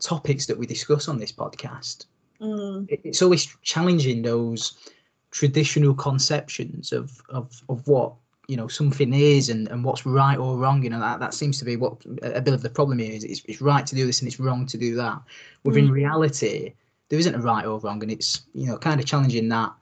topics 0.00 0.46
that 0.46 0.58
we 0.58 0.66
discuss 0.66 1.06
on 1.06 1.18
this 1.18 1.30
podcast 1.30 2.06
mm. 2.40 2.84
it's 3.04 3.22
always 3.22 3.56
challenging 3.62 4.22
those 4.22 4.90
traditional 5.30 5.94
conceptions 5.94 6.92
of 6.92 7.22
of, 7.28 7.62
of 7.68 7.86
what 7.86 8.14
you 8.48 8.56
know 8.56 8.66
something 8.66 9.14
is 9.14 9.50
and, 9.50 9.68
and 9.68 9.84
what's 9.84 10.04
right 10.04 10.38
or 10.38 10.56
wrong 10.56 10.82
you 10.82 10.90
know 10.90 10.98
that, 10.98 11.20
that 11.20 11.34
seems 11.34 11.58
to 11.58 11.64
be 11.64 11.76
what 11.76 11.94
a 12.22 12.40
bit 12.40 12.54
of 12.54 12.62
the 12.62 12.70
problem 12.70 12.98
is 12.98 13.22
it's, 13.22 13.42
it's 13.46 13.60
right 13.60 13.86
to 13.86 13.94
do 13.94 14.06
this 14.06 14.20
and 14.20 14.28
it's 14.28 14.40
wrong 14.40 14.66
to 14.66 14.76
do 14.76 14.94
that 14.96 15.20
within 15.62 15.88
mm. 15.88 15.92
reality 15.92 16.72
there 17.08 17.18
isn't 17.18 17.34
a 17.34 17.38
right 17.38 17.66
or 17.66 17.78
wrong 17.80 18.02
and 18.02 18.10
it's 18.10 18.42
you 18.54 18.66
know 18.66 18.78
kind 18.78 18.98
of 18.98 19.06
challenging 19.06 19.48
that 19.48 19.72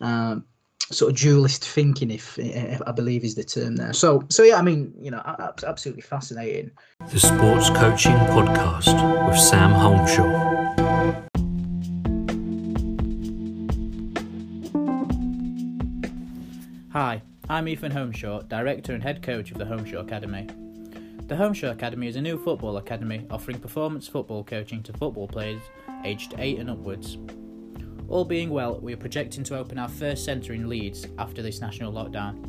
um, 0.00 0.44
sort 0.90 1.12
of 1.12 1.18
dualist 1.18 1.64
thinking, 1.64 2.10
if, 2.10 2.38
if, 2.38 2.82
I 2.86 2.92
believe 2.92 3.24
is 3.24 3.34
the 3.34 3.44
term 3.44 3.76
there. 3.76 3.92
So, 3.92 4.24
so 4.28 4.42
yeah, 4.42 4.56
I 4.56 4.62
mean, 4.62 4.92
you 5.00 5.10
know, 5.10 5.22
absolutely 5.66 6.02
fascinating. 6.02 6.70
The 7.10 7.20
Sports 7.20 7.70
Coaching 7.70 8.16
Podcast 8.32 9.28
with 9.28 9.38
Sam 9.38 9.70
Holmshaw. 9.70 11.28
Hi, 16.92 17.22
I'm 17.48 17.68
Ethan 17.68 17.92
Holmshaw, 17.92 18.48
Director 18.48 18.92
and 18.92 19.02
Head 19.02 19.22
Coach 19.22 19.52
of 19.52 19.58
the 19.58 19.64
Holmshaw 19.64 20.00
Academy. 20.00 20.48
The 21.28 21.36
Holmshaw 21.36 21.70
Academy 21.70 22.08
is 22.08 22.16
a 22.16 22.20
new 22.20 22.36
football 22.42 22.78
academy 22.78 23.24
offering 23.30 23.60
performance 23.60 24.08
football 24.08 24.42
coaching 24.42 24.82
to 24.82 24.92
football 24.94 25.28
players 25.28 25.62
aged 26.04 26.34
8 26.36 26.58
and 26.58 26.68
upwards. 26.68 27.18
All 28.10 28.24
being 28.24 28.50
well, 28.50 28.80
we 28.80 28.92
are 28.92 28.96
projecting 28.96 29.44
to 29.44 29.56
open 29.56 29.78
our 29.78 29.88
first 29.88 30.24
centre 30.24 30.52
in 30.52 30.68
Leeds 30.68 31.06
after 31.16 31.42
this 31.42 31.60
national 31.60 31.92
lockdown. 31.92 32.42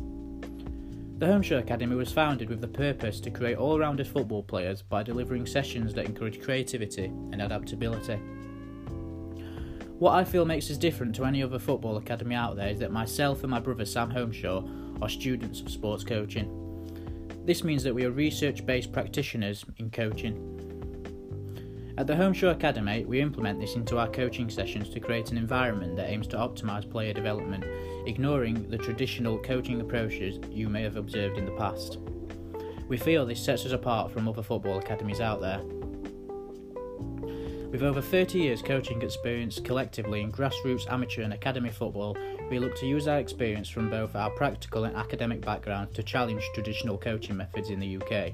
The 1.20 1.26
Holmshaw 1.26 1.60
Academy 1.60 1.94
was 1.94 2.12
founded 2.12 2.50
with 2.50 2.60
the 2.60 2.66
purpose 2.66 3.20
to 3.20 3.30
create 3.30 3.56
all 3.56 3.78
rounded 3.78 4.08
football 4.08 4.42
players 4.42 4.82
by 4.82 5.04
delivering 5.04 5.46
sessions 5.46 5.94
that 5.94 6.04
encourage 6.04 6.42
creativity 6.42 7.04
and 7.04 7.40
adaptability. 7.40 8.16
What 10.00 10.14
I 10.14 10.24
feel 10.24 10.44
makes 10.44 10.68
us 10.68 10.76
different 10.76 11.14
to 11.14 11.24
any 11.26 11.44
other 11.44 11.60
football 11.60 11.96
academy 11.96 12.34
out 12.34 12.56
there 12.56 12.70
is 12.70 12.80
that 12.80 12.90
myself 12.90 13.42
and 13.42 13.50
my 13.52 13.60
brother 13.60 13.84
Sam 13.84 14.10
Holmshaw 14.10 15.00
are 15.00 15.08
students 15.08 15.60
of 15.60 15.70
sports 15.70 16.02
coaching. 16.02 16.58
This 17.44 17.62
means 17.62 17.84
that 17.84 17.94
we 17.94 18.04
are 18.04 18.10
research 18.10 18.66
based 18.66 18.90
practitioners 18.90 19.64
in 19.78 19.90
coaching. 19.90 20.51
At 21.98 22.06
the 22.06 22.14
Holmshaw 22.14 22.52
Academy, 22.52 23.04
we 23.04 23.20
implement 23.20 23.60
this 23.60 23.76
into 23.76 23.98
our 23.98 24.08
coaching 24.08 24.48
sessions 24.48 24.88
to 24.90 25.00
create 25.00 25.30
an 25.30 25.36
environment 25.36 25.94
that 25.96 26.08
aims 26.08 26.26
to 26.28 26.38
optimise 26.38 26.90
player 26.90 27.12
development, 27.12 27.64
ignoring 28.06 28.66
the 28.70 28.78
traditional 28.78 29.36
coaching 29.38 29.82
approaches 29.82 30.40
you 30.50 30.70
may 30.70 30.82
have 30.82 30.96
observed 30.96 31.36
in 31.36 31.44
the 31.44 31.52
past. 31.52 31.98
We 32.88 32.96
feel 32.96 33.26
this 33.26 33.44
sets 33.44 33.66
us 33.66 33.72
apart 33.72 34.10
from 34.10 34.26
other 34.26 34.42
football 34.42 34.78
academies 34.78 35.20
out 35.20 35.42
there. 35.42 35.60
With 37.70 37.82
over 37.82 38.00
30 38.00 38.38
years 38.38 38.62
coaching 38.62 39.02
experience 39.02 39.60
collectively 39.60 40.22
in 40.22 40.32
grassroots, 40.32 40.90
amateur, 40.90 41.22
and 41.22 41.34
academy 41.34 41.70
football, 41.70 42.16
we 42.48 42.58
look 42.58 42.74
to 42.76 42.86
use 42.86 43.06
our 43.06 43.18
experience 43.18 43.68
from 43.68 43.90
both 43.90 44.16
our 44.16 44.30
practical 44.30 44.84
and 44.84 44.96
academic 44.96 45.42
background 45.42 45.92
to 45.94 46.02
challenge 46.02 46.42
traditional 46.54 46.96
coaching 46.96 47.36
methods 47.36 47.68
in 47.68 47.80
the 47.80 47.98
UK 47.98 48.32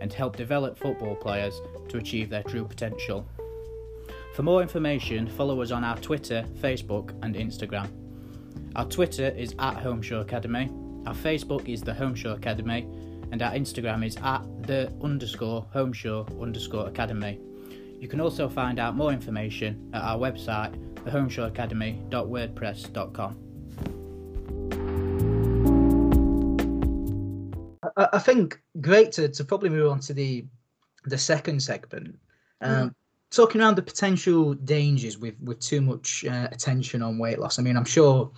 and 0.00 0.12
help 0.12 0.36
develop 0.36 0.78
football 0.78 1.16
players 1.16 1.60
to 1.88 1.98
achieve 1.98 2.30
their 2.30 2.42
true 2.42 2.64
potential. 2.64 3.26
For 4.34 4.42
more 4.42 4.62
information, 4.62 5.26
follow 5.26 5.60
us 5.62 5.70
on 5.70 5.84
our 5.84 5.96
Twitter, 5.98 6.44
Facebook, 6.60 7.12
and 7.22 7.34
Instagram. 7.34 7.88
Our 8.76 8.84
Twitter 8.84 9.30
is 9.30 9.54
at 9.58 9.76
Holmshaw 9.76 10.20
Academy, 10.20 10.70
our 11.06 11.14
Facebook 11.14 11.68
is 11.68 11.82
the 11.82 11.92
Holmshaw 11.92 12.36
Academy, 12.36 12.86
and 13.32 13.42
our 13.42 13.52
Instagram 13.52 14.06
is 14.06 14.16
at 14.18 14.42
the 14.66 14.92
underscore 15.02 15.66
Holmshaw 15.74 16.40
underscore 16.40 16.86
Academy. 16.86 17.40
You 17.98 18.08
can 18.08 18.20
also 18.20 18.48
find 18.48 18.78
out 18.78 18.94
more 18.94 19.12
information 19.12 19.90
at 19.92 20.02
our 20.02 20.18
website, 20.18 20.72
theholmshawacademy.wordpress.com. 21.04 23.47
I, 28.12 28.16
I 28.16 28.18
think 28.18 28.60
great 28.80 29.12
to, 29.12 29.28
to 29.28 29.44
probably 29.44 29.70
move 29.70 29.90
on 29.90 30.00
to 30.00 30.14
the 30.14 30.44
the 31.04 31.18
second 31.18 31.62
segment. 31.62 32.18
Um, 32.60 32.94
Talking 33.30 33.60
around 33.60 33.76
the 33.76 33.82
potential 33.82 34.54
dangers 34.54 35.18
with 35.18 35.34
with 35.42 35.60
too 35.60 35.82
much 35.82 36.24
uh, 36.24 36.48
attention 36.50 37.02
on 37.02 37.18
weight 37.18 37.38
loss. 37.38 37.58
I 37.58 37.62
mean, 37.62 37.76
I'm 37.76 37.84
sure 37.84 38.30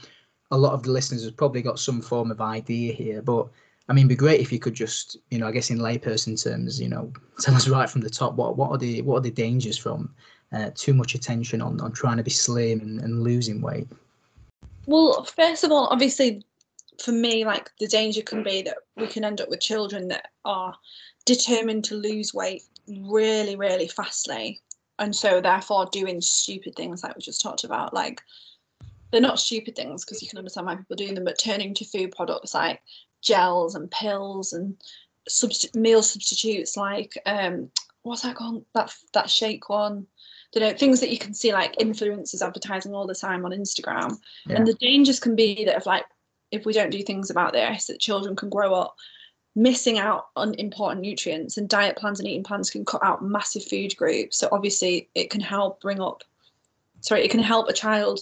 a 0.50 0.59
lot 0.59 0.72
of 0.72 0.83
the 0.83 0.90
listeners 0.90 1.24
have 1.24 1.37
probably 1.37 1.62
got 1.62 1.78
some 1.78 2.02
form 2.02 2.33
of 2.33 2.40
idea 2.40 2.92
here, 2.92 3.22
but 3.22 3.48
I 3.88 3.92
mean, 3.92 4.06
it'd 4.06 4.09
be 4.09 4.16
great 4.16 4.40
if 4.40 4.52
you 4.52 4.59
could 4.59 4.74
just, 4.74 5.16
you 5.30 5.38
know, 5.38 5.46
I 5.46 5.52
guess 5.52 5.70
in 5.70 5.78
layperson 5.78 6.42
terms, 6.42 6.80
you 6.80 6.88
know, 6.88 7.12
tell 7.40 7.54
us 7.54 7.68
right 7.68 7.88
from 7.88 8.00
the 8.00 8.11
top 8.11 8.35
what 8.35 8.56
what 8.56 8.70
are 8.70 8.78
the 8.78 9.02
what 9.02 9.18
are 9.18 9.22
the 9.22 9.30
dangers 9.30 9.78
from 9.78 10.12
uh, 10.52 10.70
too 10.74 10.92
much 10.92 11.14
attention 11.14 11.62
on 11.62 11.80
on 11.80 11.92
trying 11.92 12.16
to 12.16 12.24
be 12.24 12.30
slim 12.30 12.80
and, 12.80 13.00
and 13.00 13.22
losing 13.22 13.61
weight. 13.61 13.87
Well, 14.87 15.24
first 15.24 15.62
of 15.62 15.70
all, 15.70 15.87
obviously, 15.87 16.44
for 17.00 17.12
me, 17.12 17.44
like 17.44 17.70
the 17.78 17.86
danger 17.86 18.22
can 18.22 18.42
be 18.42 18.62
that 18.62 18.76
we 18.96 19.06
can 19.06 19.24
end 19.24 19.40
up 19.40 19.48
with 19.48 19.60
children 19.60 20.08
that 20.08 20.28
are 20.44 20.74
determined 21.24 21.84
to 21.84 21.94
lose 21.94 22.34
weight 22.34 22.62
really, 22.88 23.56
really 23.56 23.88
fastly. 23.88 24.60
And 24.98 25.16
so, 25.16 25.40
therefore, 25.40 25.88
doing 25.90 26.20
stupid 26.20 26.74
things 26.74 27.02
like 27.02 27.16
we 27.16 27.22
just 27.22 27.40
talked 27.40 27.64
about. 27.64 27.94
Like, 27.94 28.20
they're 29.10 29.20
not 29.20 29.40
stupid 29.40 29.74
things 29.74 30.04
because 30.04 30.22
you 30.22 30.28
can 30.28 30.38
understand 30.38 30.66
why 30.66 30.76
people 30.76 30.94
are 30.94 30.96
doing 30.96 31.14
them, 31.14 31.24
but 31.24 31.38
turning 31.38 31.74
to 31.74 31.84
food 31.84 32.12
products 32.14 32.54
like 32.54 32.80
gels 33.22 33.74
and 33.74 33.90
pills 33.90 34.52
and 34.52 34.76
subst- 35.28 35.74
meal 35.74 36.02
substitutes 36.02 36.76
like, 36.76 37.14
um, 37.26 37.70
what's 38.02 38.22
that 38.22 38.36
called? 38.36 38.64
That, 38.74 38.94
that 39.14 39.30
shake 39.30 39.68
one. 39.68 40.06
You 40.54 40.60
know, 40.60 40.72
things 40.72 41.00
that 41.00 41.10
you 41.10 41.18
can 41.18 41.32
see 41.32 41.52
like 41.52 41.76
influencers 41.76 42.44
advertising 42.44 42.92
all 42.92 43.06
the 43.06 43.14
time 43.14 43.44
on 43.44 43.52
Instagram. 43.52 44.18
Yeah. 44.46 44.56
And 44.56 44.66
the 44.66 44.74
dangers 44.74 45.20
can 45.20 45.36
be 45.36 45.64
that 45.64 45.76
if 45.76 45.86
like 45.86 46.04
if 46.50 46.64
we 46.64 46.72
don't 46.72 46.90
do 46.90 47.02
things 47.02 47.30
about 47.30 47.52
this, 47.52 47.86
that 47.86 48.00
children 48.00 48.36
can 48.36 48.48
grow 48.48 48.74
up 48.74 48.96
missing 49.56 49.98
out 49.98 50.28
on 50.36 50.54
important 50.54 51.00
nutrients 51.00 51.56
and 51.56 51.68
diet 51.68 51.96
plans 51.96 52.20
and 52.20 52.28
eating 52.28 52.44
plans 52.44 52.70
can 52.70 52.84
cut 52.84 53.02
out 53.02 53.24
massive 53.24 53.64
food 53.64 53.96
groups. 53.96 54.38
So 54.38 54.48
obviously 54.52 55.08
it 55.14 55.30
can 55.30 55.40
help 55.40 55.80
bring 55.80 56.00
up 56.00 56.22
sorry, 57.00 57.24
it 57.24 57.30
can 57.30 57.40
help 57.40 57.68
a 57.68 57.72
child 57.72 58.20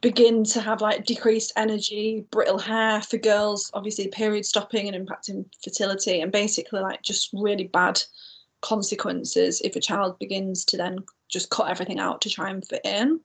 begin 0.00 0.44
to 0.44 0.60
have 0.60 0.80
like 0.80 1.04
decreased 1.04 1.52
energy, 1.56 2.24
brittle 2.30 2.58
hair 2.58 3.02
for 3.02 3.18
girls, 3.18 3.70
obviously 3.74 4.06
period 4.08 4.46
stopping 4.46 4.88
and 4.88 5.06
impacting 5.08 5.44
fertility 5.62 6.20
and 6.20 6.30
basically 6.30 6.80
like 6.80 7.02
just 7.02 7.30
really 7.32 7.64
bad 7.64 8.00
consequences 8.60 9.60
if 9.62 9.74
a 9.74 9.80
child 9.80 10.18
begins 10.18 10.64
to 10.64 10.76
then 10.76 10.98
just 11.28 11.50
cut 11.50 11.70
everything 11.70 11.98
out 11.98 12.20
to 12.20 12.30
try 12.30 12.50
and 12.50 12.66
fit 12.66 12.82
in. 12.84 13.20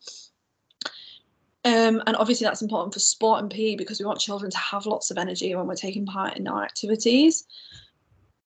Um, 1.66 2.04
and 2.06 2.16
obviously 2.18 2.46
that's 2.46 2.62
important 2.62 2.94
for 2.94 3.00
sport 3.00 3.42
and 3.42 3.50
PE 3.50 3.76
because 3.76 4.00
we 4.00 4.06
want 4.06 4.20
children 4.20 4.52
to 4.52 4.58
have 4.58 4.86
lots 4.86 5.10
of 5.10 5.18
energy 5.18 5.54
when 5.56 5.66
we're 5.66 5.74
taking 5.74 6.06
part 6.06 6.38
in 6.38 6.48
our 6.48 6.64
activities. 6.64 7.46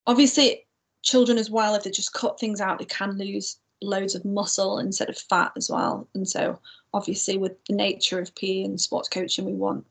Obviously, 0.07 0.65
children 1.03 1.37
as 1.37 1.49
well, 1.49 1.75
if 1.75 1.83
they 1.83 1.91
just 1.91 2.13
cut 2.13 2.39
things 2.39 2.61
out, 2.61 2.79
they 2.79 2.85
can 2.85 3.17
lose 3.17 3.57
loads 3.81 4.15
of 4.15 4.23
muscle 4.23 4.79
instead 4.79 5.09
of 5.09 5.17
fat 5.17 5.51
as 5.57 5.69
well. 5.69 6.07
And 6.15 6.27
so 6.27 6.59
obviously 6.93 7.37
with 7.37 7.53
the 7.65 7.75
nature 7.75 8.19
of 8.19 8.33
PE 8.35 8.63
and 8.63 8.79
sports 8.79 9.09
coaching, 9.09 9.43
we 9.43 9.53
want 9.53 9.85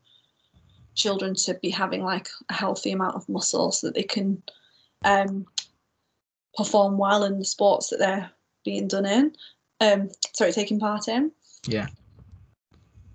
children 0.95 1.35
to 1.35 1.53
be 1.53 1.69
having 1.69 2.03
like 2.03 2.29
a 2.49 2.53
healthy 2.53 2.91
amount 2.91 3.15
of 3.15 3.29
muscle 3.29 3.71
so 3.71 3.87
that 3.87 3.93
they 3.93 4.03
can 4.03 4.41
um, 5.05 5.45
perform 6.57 6.97
well 6.97 7.23
in 7.23 7.37
the 7.37 7.45
sports 7.45 7.89
that 7.89 7.99
they're 7.99 8.31
being 8.65 8.87
done 8.87 9.05
in. 9.05 9.35
Um, 9.81 10.09
sorry, 10.33 10.51
taking 10.51 10.79
part 10.79 11.07
in 11.07 11.31
Yeah. 11.67 11.87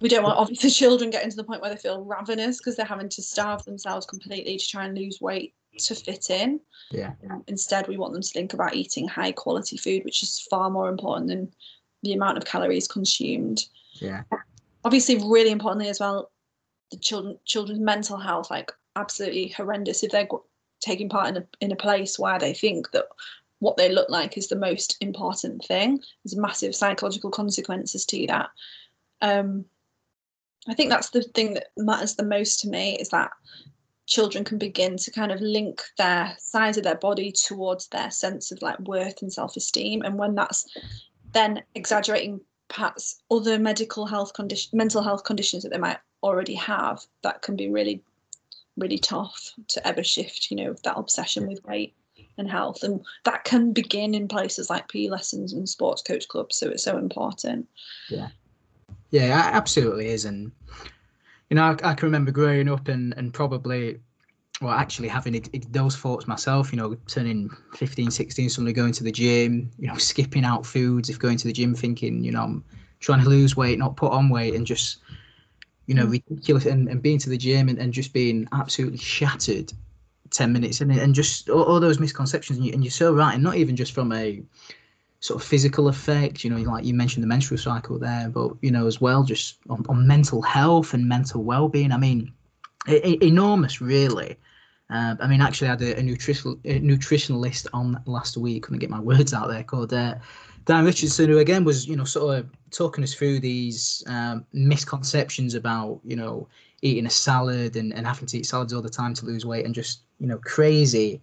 We 0.01 0.09
don't 0.09 0.23
want 0.23 0.39
obviously 0.39 0.71
children 0.83 1.11
getting 1.11 1.31
to 1.31 1.37
the 1.37 1.45
point 1.45 1.63
where 1.63 1.71
they 1.71 1.77
feel 1.77 2.05
ravenous 2.05 2.59
because 2.59 2.77
they're 2.77 2.87
having 2.87 3.09
to 3.09 3.23
starve 3.23 3.65
themselves 3.65 4.07
completely 4.07 4.57
to 4.57 4.69
try 4.69 4.85
and 4.85 4.97
lose 4.97 5.21
weight 5.21 5.55
to 5.79 5.95
fit 5.95 6.31
in. 6.31 6.61
Yeah. 6.91 7.13
Um, 7.31 7.43
Instead, 7.47 7.89
we 7.89 7.97
want 7.97 8.13
them 8.13 8.23
to 8.23 8.29
think 8.29 8.55
about 8.55 8.75
eating 8.75 9.09
high 9.09 9.33
quality 9.33 9.77
food, 9.77 10.05
which 10.05 10.23
is 10.23 10.47
far 10.51 10.71
more 10.71 10.89
important 10.89 11.29
than 11.29 11.53
the 12.03 12.13
amount 12.13 12.39
of 12.39 12.45
calories 12.45 12.87
consumed. 12.87 13.65
Yeah. 13.95 14.23
Obviously, 14.85 15.17
really 15.17 15.51
importantly 15.51 15.89
as 15.89 16.01
well, 16.01 16.31
the 16.91 16.99
children 16.99 17.39
children's 17.45 17.81
mental 17.81 18.19
health, 18.19 18.51
like 18.51 18.71
absolutely 18.97 19.49
horrendous 19.49 20.03
if 20.03 20.13
they're 20.13 20.29
taking 20.81 21.09
part 21.09 21.29
in 21.29 21.37
a 21.39 21.47
in 21.61 21.73
a 21.73 21.77
place 21.77 22.19
where 22.19 22.39
they 22.39 22.53
think 22.53 22.91
that 22.93 23.07
what 23.61 23.77
they 23.77 23.91
look 23.91 24.11
like 24.11 24.37
is 24.37 24.49
the 24.49 24.57
most 24.57 24.97
important 25.01 25.65
thing. 25.65 26.01
There's 26.25 26.37
massive 26.37 26.75
psychological 26.75 27.31
consequences 27.31 28.05
to 28.07 28.27
that. 28.27 28.51
Um, 29.23 29.65
I 30.69 30.75
think 30.75 30.91
that's 30.91 31.11
the 31.11 31.23
thing 31.23 31.55
that 31.55 31.69
matters 31.77 32.15
the 32.15 32.25
most 32.25 32.61
to 32.61 32.69
me 32.69 32.97
is 32.99 33.11
that 33.11 33.31
children 34.07 34.45
can 34.45 34.59
begin 34.59 34.97
to 34.99 35.11
kind 35.11 35.33
of 35.33 35.41
link 35.41 35.83
their 35.97 36.37
size 36.39 36.77
of 36.77 36.85
their 36.85 36.95
body 36.97 37.33
towards 37.33 37.89
their 37.89 38.11
sense 38.11 38.53
of 38.53 38.61
like 38.63 38.79
worth 38.81 39.23
and 39.23 39.33
self-esteem. 39.33 40.03
And 40.03 40.19
when 40.19 40.35
that's 40.35 40.67
then 41.33 41.63
exaggerating 41.75 42.41
perhaps 42.69 43.23
other 43.31 43.59
medical 43.59 44.07
health 44.07 44.33
condition 44.33 44.77
mental 44.77 45.03
health 45.03 45.25
conditions 45.25 45.63
that 45.63 45.71
they 45.71 45.79
might 45.79 45.99
already 46.23 46.55
have 46.55 47.05
that 47.23 47.43
can 47.43 47.57
be 47.57 47.69
really 47.69 48.03
really 48.79 48.99
tough 48.99 49.53
to 49.69 49.87
ever 49.87 50.03
shift 50.03 50.51
you 50.51 50.57
know 50.57 50.75
that 50.83 50.97
obsession 50.97 51.47
with 51.47 51.63
weight 51.65 51.95
and 52.39 52.51
health. 52.51 52.83
And 52.83 53.05
that 53.25 53.45
can 53.45 53.73
begin 53.73 54.15
in 54.15 54.29
places 54.29 54.71
like 54.71 54.89
PE 54.89 55.09
lessons 55.09 55.53
and 55.53 55.69
sports 55.69 56.03
coach 56.03 56.29
clubs 56.29 56.57
so 56.57 56.69
it's 56.69 56.83
so 56.83 56.99
important. 56.99 57.69
Yeah, 58.09 58.29
a- 59.23 59.55
absolutely 59.57 60.09
is. 60.09 60.25
And, 60.25 60.51
you 61.51 61.57
know, 61.57 61.63
I, 61.65 61.91
I 61.91 61.95
can 61.95 62.07
remember 62.07 62.31
growing 62.31 62.69
up 62.69 62.89
and, 62.89 63.15
and 63.17 63.33
probably, 63.33 63.99
well, 64.61 64.73
actually 64.73 65.09
having 65.09 65.35
it, 65.35 65.49
it- 65.53 65.73
those 65.73 65.97
thoughts 65.97 66.27
myself, 66.27 66.73
you 66.73 66.79
know, 66.79 66.95
turning 67.07 67.51
15, 67.77 68.11
16, 68.11 68.49
suddenly 68.51 68.73
going 68.73 68.93
to 68.93 69.05
the 69.05 69.13
gym, 69.13 69.71
you 69.79 69.87
know, 69.89 69.97
skipping 69.97 70.45
out 70.45 70.67
foods, 70.67 71.11
if 71.11 71.19
going 71.19 71.37
to 71.39 71.47
the 71.47 71.53
gym 71.53 71.75
thinking, 71.75 72.25
you 72.25 72.33
know, 72.33 72.43
I'm 72.43 72.65
trying 73.01 73.23
to 73.23 73.29
lose 73.29 73.57
weight, 73.57 73.79
not 73.79 73.97
put 73.97 74.13
on 74.13 74.29
weight, 74.29 74.55
and 74.55 74.67
just, 74.67 74.99
you 75.87 75.95
know, 75.95 76.07
Mm. 76.07 76.13
ridiculous. 76.13 76.67
And, 76.67 76.89
and 76.89 77.03
being 77.03 77.19
to 77.19 77.31
the 77.31 77.37
gym 77.39 77.69
and, 77.69 77.79
and 77.79 77.93
just 77.93 78.13
being 78.13 78.49
absolutely 78.53 78.99
shattered 78.99 79.73
10 80.31 80.53
minutes 80.53 80.81
in 80.81 80.91
and 80.91 81.15
just 81.15 81.49
all, 81.51 81.63
all 81.65 81.81
those 81.81 82.01
misconceptions. 82.01 82.59
And, 82.59 82.67
you, 82.67 82.73
and 82.73 82.83
you're 82.83 82.91
so 82.91 83.13
right. 83.15 83.35
And 83.35 83.43
not 83.43 83.57
even 83.57 83.77
just 83.77 83.93
from 83.93 84.13
a, 84.13 84.43
sort 85.25 85.41
of 85.41 85.49
physical 85.49 85.89
effect 85.89 86.45
you 86.45 86.51
know 86.51 86.71
like 86.71 86.85
you 86.85 86.93
mentioned 86.93 87.23
the 87.23 87.27
menstrual 87.27 87.57
cycle 87.57 87.99
there 87.99 88.29
but 88.29 88.51
you 88.61 88.71
know 88.71 88.87
as 88.87 89.01
well 89.01 89.23
just 89.23 89.57
on, 89.71 89.83
on 89.89 90.07
mental 90.07 90.43
health 90.43 90.93
and 90.93 91.09
mental 91.09 91.43
well-being. 91.43 91.93
I 91.93 91.97
mean 91.97 92.31
e- 92.87 93.17
enormous 93.23 93.81
really. 93.81 94.37
Uh, 94.91 95.15
i 95.23 95.27
mean 95.27 95.41
actually 95.41 95.69
i 95.69 95.71
had 95.71 95.81
a, 95.81 95.99
a 95.99 96.03
nutritional 96.03 96.59
a 96.67 96.79
nutritionalist 96.81 97.67
on 97.73 97.99
last 98.05 98.37
week. 98.37 98.65
Couldn't 98.65 98.81
get 98.81 98.91
my 98.91 99.01
words 99.01 99.33
out 99.33 99.49
there 99.49 99.65
called 99.65 99.95
uh, 99.95 100.17
dan 100.67 100.85
richardson 100.85 101.31
who 101.31 101.39
again 101.39 101.65
was 101.65 101.89
you 101.89 101.97
know 101.97 102.05
sort 102.05 102.39
of 102.39 102.47
talking 102.71 103.03
us 103.03 103.15
through 103.15 103.41
these 103.41 104.05
um, 104.09 104.45
misconceptions 104.53 105.55
about 105.55 106.01
you 106.05 106.17
know 106.17 106.47
eating 106.83 107.07
a 107.07 107.11
salad 107.11 107.77
and, 107.77 107.95
and 107.95 108.07
having 108.07 108.27
to 108.27 108.37
eat 108.37 108.45
salads 108.45 108.75
all 108.75 108.83
the 108.83 108.91
time 108.91 109.15
to 109.15 109.25
lose 109.25 109.47
weight 109.47 109.65
and 109.65 109.75
just 109.75 110.01
you 110.21 110.27
know 110.27 110.39
crazy 110.45 111.23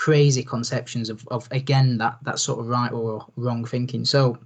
crazy 0.00 0.42
conceptions 0.42 1.10
of, 1.10 1.28
of 1.28 1.46
again 1.50 1.98
that 1.98 2.16
that 2.22 2.38
sort 2.38 2.58
of 2.58 2.66
right 2.68 2.90
or 2.90 3.22
wrong 3.36 3.66
thinking. 3.66 4.02
So 4.06 4.38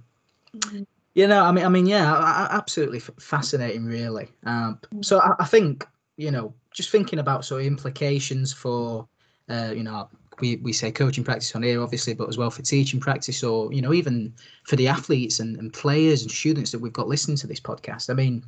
you 1.13 1.27
know 1.27 1.45
i 1.45 1.51
mean 1.51 1.63
i 1.63 1.69
mean 1.69 1.85
yeah 1.85 2.47
absolutely 2.51 2.99
fascinating 2.99 3.85
really. 3.85 4.27
Um 4.45 4.79
so 5.01 5.21
I, 5.21 5.31
I 5.39 5.45
think 5.45 5.87
you 6.17 6.29
know 6.29 6.53
just 6.73 6.89
thinking 6.89 7.19
about 7.19 7.45
sort 7.45 7.61
of 7.61 7.67
implications 7.67 8.51
for 8.51 9.07
uh 9.49 9.71
you 9.73 9.83
know 9.83 10.09
we, 10.41 10.57
we 10.57 10.73
say 10.73 10.91
coaching 10.91 11.23
practice 11.23 11.55
on 11.55 11.63
here, 11.63 11.81
obviously, 11.81 12.13
but 12.13 12.27
as 12.27 12.37
well 12.37 12.51
for 12.51 12.61
teaching 12.61 12.99
practice 12.99 13.41
or, 13.41 13.71
you 13.71 13.81
know, 13.81 13.93
even 13.93 14.33
for 14.65 14.75
the 14.75 14.89
athletes 14.89 15.39
and, 15.39 15.55
and 15.55 15.71
players 15.71 16.23
and 16.23 16.29
students 16.29 16.71
that 16.71 16.79
we've 16.79 16.91
got 16.91 17.07
listening 17.07 17.37
to 17.37 17.47
this 17.47 17.61
podcast. 17.61 18.09
I 18.09 18.15
mean, 18.15 18.43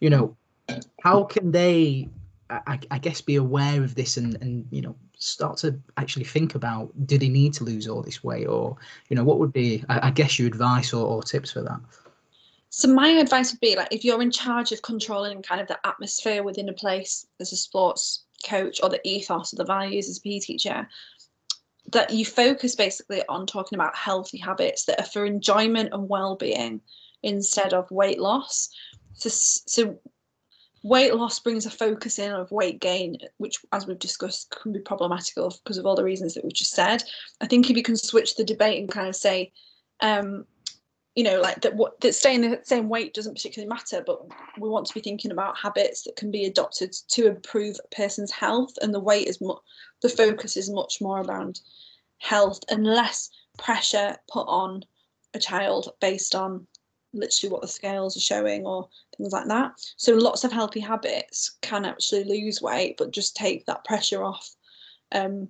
you 0.00 0.10
know, 0.10 0.36
how 1.00 1.22
can 1.22 1.52
they, 1.52 2.08
I, 2.50 2.78
I 2.90 2.98
guess, 2.98 3.20
be 3.20 3.36
aware 3.36 3.82
of 3.82 3.94
this 3.94 4.16
and, 4.16 4.36
and, 4.40 4.66
you 4.70 4.80
know, 4.80 4.96
start 5.18 5.58
to 5.58 5.78
actually 5.96 6.24
think 6.24 6.54
about 6.54 6.90
do 7.06 7.18
they 7.18 7.28
need 7.28 7.52
to 7.54 7.64
lose 7.64 7.86
all 7.86 8.02
this 8.02 8.24
weight 8.24 8.46
or, 8.46 8.76
you 9.08 9.16
know, 9.16 9.24
what 9.24 9.38
would 9.38 9.52
be, 9.52 9.84
I, 9.88 10.08
I 10.08 10.10
guess, 10.10 10.38
your 10.38 10.48
advice 10.48 10.92
or, 10.92 11.06
or 11.06 11.22
tips 11.22 11.52
for 11.52 11.62
that? 11.62 11.80
So 12.70 12.88
my 12.88 13.08
advice 13.08 13.52
would 13.52 13.60
be 13.60 13.76
like 13.76 13.88
if 13.90 14.04
you're 14.04 14.22
in 14.22 14.30
charge 14.30 14.72
of 14.72 14.82
controlling 14.82 15.42
kind 15.42 15.60
of 15.60 15.68
the 15.68 15.78
atmosphere 15.86 16.42
within 16.42 16.68
a 16.68 16.74
place 16.74 17.26
as 17.40 17.52
a 17.52 17.56
sports 17.56 18.24
coach 18.46 18.80
or 18.82 18.88
the 18.88 19.06
ethos 19.06 19.52
or 19.52 19.56
the 19.56 19.64
values 19.64 20.08
as 20.08 20.18
a 20.18 20.20
PE 20.20 20.38
teacher, 20.40 20.88
that 21.92 22.12
you 22.12 22.24
focus 22.24 22.74
basically 22.74 23.22
on 23.28 23.46
talking 23.46 23.76
about 23.76 23.96
healthy 23.96 24.38
habits 24.38 24.84
that 24.84 25.00
are 25.00 25.06
for 25.06 25.24
enjoyment 25.24 25.90
and 25.92 26.08
well-being 26.08 26.80
instead 27.22 27.72
of 27.72 27.90
weight 27.90 28.20
loss. 28.20 28.68
So, 29.14 29.28
so 29.30 29.98
weight 30.88 31.14
loss 31.14 31.38
brings 31.38 31.66
a 31.66 31.70
focus 31.70 32.18
in 32.18 32.32
of 32.32 32.50
weight 32.50 32.80
gain, 32.80 33.18
which, 33.36 33.58
as 33.72 33.86
we've 33.86 33.98
discussed, 33.98 34.50
can 34.62 34.72
be 34.72 34.80
problematical 34.80 35.54
because 35.62 35.78
of 35.78 35.86
all 35.86 35.94
the 35.94 36.04
reasons 36.04 36.34
that 36.34 36.44
we've 36.44 36.52
just 36.52 36.72
said. 36.72 37.02
I 37.40 37.46
think 37.46 37.68
if 37.68 37.76
you 37.76 37.82
can 37.82 37.96
switch 37.96 38.36
the 38.36 38.44
debate 38.44 38.80
and 38.80 38.90
kind 38.90 39.08
of 39.08 39.14
say, 39.14 39.52
um, 40.00 40.46
you 41.14 41.24
know, 41.24 41.40
like 41.40 41.60
that 41.62 41.74
what 41.74 42.00
that 42.00 42.14
staying 42.14 42.42
the 42.42 42.60
same 42.62 42.88
weight 42.88 43.12
doesn't 43.12 43.34
particularly 43.34 43.68
matter, 43.68 44.02
but 44.06 44.20
we 44.58 44.68
want 44.68 44.86
to 44.86 44.94
be 44.94 45.00
thinking 45.00 45.32
about 45.32 45.58
habits 45.58 46.04
that 46.04 46.16
can 46.16 46.30
be 46.30 46.44
adopted 46.44 46.92
to 47.08 47.26
improve 47.26 47.76
a 47.84 47.94
person's 47.94 48.30
health, 48.30 48.72
and 48.80 48.94
the 48.94 49.00
weight 49.00 49.26
is 49.26 49.38
the 50.00 50.08
focus 50.08 50.56
is 50.56 50.70
much 50.70 51.00
more 51.00 51.20
around 51.22 51.60
health 52.18 52.60
and 52.70 52.86
less 52.86 53.30
pressure 53.58 54.16
put 54.30 54.46
on 54.46 54.84
a 55.34 55.38
child 55.38 55.92
based 56.00 56.34
on 56.34 56.66
literally 57.12 57.52
what 57.52 57.62
the 57.62 57.68
scales 57.68 58.16
are 58.16 58.20
showing 58.20 58.66
or 58.66 58.88
things 59.16 59.32
like 59.32 59.46
that. 59.46 59.72
So 59.96 60.14
lots 60.14 60.44
of 60.44 60.52
healthy 60.52 60.80
habits 60.80 61.56
can 61.62 61.84
actually 61.84 62.24
lose 62.24 62.62
weight, 62.62 62.96
but 62.98 63.10
just 63.10 63.36
take 63.36 63.66
that 63.66 63.84
pressure 63.84 64.22
off 64.22 64.54
um, 65.12 65.48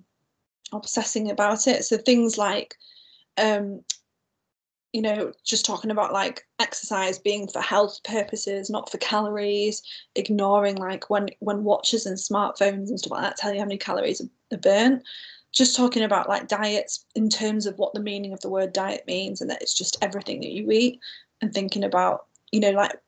obsessing 0.71 1.31
about 1.31 1.67
it. 1.67 1.83
So 1.85 1.97
things 1.97 2.37
like 2.37 2.75
um, 3.37 3.81
you 4.93 5.01
know, 5.03 5.31
just 5.43 5.65
talking 5.65 5.91
about 5.91 6.13
like 6.13 6.47
exercise 6.59 7.19
being 7.19 7.47
for 7.47 7.61
health 7.61 7.99
purposes, 8.03 8.69
not 8.69 8.91
for 8.91 8.97
calories, 8.97 9.83
ignoring 10.15 10.75
like 10.75 11.09
when 11.09 11.29
when 11.39 11.63
watches 11.63 12.05
and 12.05 12.17
smartphones 12.17 12.89
and 12.89 12.99
stuff 12.99 13.11
like 13.11 13.21
that 13.21 13.37
tell 13.37 13.53
you 13.53 13.59
how 13.59 13.65
many 13.65 13.77
calories 13.77 14.21
are 14.51 14.57
burnt. 14.57 15.03
Just 15.51 15.75
talking 15.75 16.03
about 16.03 16.29
like 16.29 16.47
diets 16.47 17.05
in 17.15 17.29
terms 17.29 17.65
of 17.65 17.77
what 17.77 17.93
the 17.93 18.01
meaning 18.01 18.33
of 18.33 18.39
the 18.41 18.49
word 18.49 18.73
diet 18.73 19.03
means 19.07 19.41
and 19.41 19.49
that 19.49 19.61
it's 19.61 19.73
just 19.73 19.97
everything 20.01 20.41
that 20.41 20.51
you 20.51 20.71
eat 20.71 20.99
and 21.41 21.53
thinking 21.53 21.83
about, 21.83 22.25
you 22.51 22.59
know, 22.59 22.71
like 22.71 22.99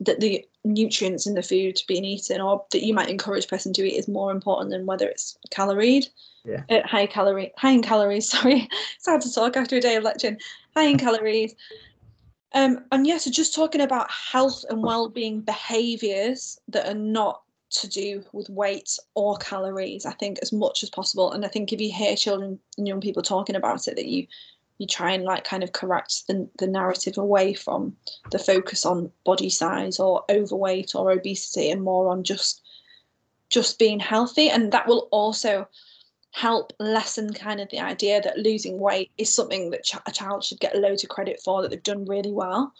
that 0.00 0.20
the 0.20 0.44
nutrients 0.64 1.26
in 1.26 1.34
the 1.34 1.42
food 1.42 1.80
being 1.88 2.04
eaten 2.04 2.40
or 2.40 2.64
that 2.72 2.84
you 2.84 2.92
might 2.92 3.08
encourage 3.08 3.44
a 3.44 3.48
person 3.48 3.72
to 3.72 3.84
eat 3.84 3.96
is 3.96 4.08
more 4.08 4.30
important 4.30 4.70
than 4.70 4.84
whether 4.84 5.08
it's 5.08 5.38
caloried 5.50 6.08
yeah. 6.46 6.62
Uh, 6.70 6.86
high 6.86 7.06
calorie, 7.06 7.52
high 7.56 7.72
in 7.72 7.82
calories. 7.82 8.28
Sorry, 8.30 8.68
it's 8.94 9.06
hard 9.06 9.20
to 9.22 9.32
talk 9.32 9.56
after 9.56 9.76
a 9.76 9.80
day 9.80 9.96
of 9.96 10.04
lecturing. 10.04 10.38
High 10.74 10.84
in 10.84 10.98
calories. 11.06 11.54
Um, 12.54 12.84
and 12.92 13.06
yeah, 13.06 13.18
so 13.18 13.30
just 13.30 13.54
talking 13.54 13.80
about 13.80 14.10
health 14.10 14.64
and 14.70 14.82
well-being 14.82 15.40
behaviours 15.40 16.58
that 16.68 16.88
are 16.88 16.94
not 16.94 17.42
to 17.68 17.88
do 17.88 18.24
with 18.32 18.48
weight 18.48 18.96
or 19.14 19.36
calories. 19.38 20.06
I 20.06 20.12
think 20.12 20.38
as 20.40 20.52
much 20.52 20.82
as 20.82 20.88
possible. 20.88 21.32
And 21.32 21.44
I 21.44 21.48
think 21.48 21.72
if 21.72 21.80
you 21.80 21.92
hear 21.92 22.16
children 22.16 22.58
and 22.78 22.86
young 22.86 23.00
people 23.00 23.22
talking 23.22 23.56
about 23.56 23.88
it, 23.88 23.96
that 23.96 24.06
you 24.06 24.26
you 24.78 24.86
try 24.86 25.12
and 25.12 25.24
like 25.24 25.44
kind 25.44 25.62
of 25.62 25.72
correct 25.72 26.26
the, 26.28 26.48
the 26.58 26.66
narrative 26.66 27.16
away 27.18 27.54
from 27.54 27.96
the 28.30 28.38
focus 28.38 28.84
on 28.84 29.10
body 29.24 29.48
size 29.48 29.98
or 29.98 30.24
overweight 30.30 30.94
or 30.94 31.10
obesity 31.10 31.70
and 31.70 31.82
more 31.82 32.10
on 32.10 32.22
just 32.22 32.62
just 33.48 33.78
being 33.78 34.00
healthy. 34.00 34.50
And 34.50 34.72
that 34.72 34.88
will 34.88 35.08
also 35.12 35.68
help 36.32 36.72
lessen 36.78 37.32
kind 37.32 37.60
of 37.60 37.70
the 37.70 37.80
idea 37.80 38.20
that 38.20 38.38
losing 38.38 38.78
weight 38.78 39.10
is 39.16 39.32
something 39.32 39.70
that 39.70 39.84
ch- 39.84 39.96
a 40.06 40.12
child 40.12 40.44
should 40.44 40.60
get 40.60 40.76
loads 40.76 41.02
of 41.04 41.10
credit 41.10 41.40
for 41.42 41.62
that 41.62 41.70
they've 41.70 41.82
done 41.82 42.04
really 42.04 42.32
well. 42.32 42.72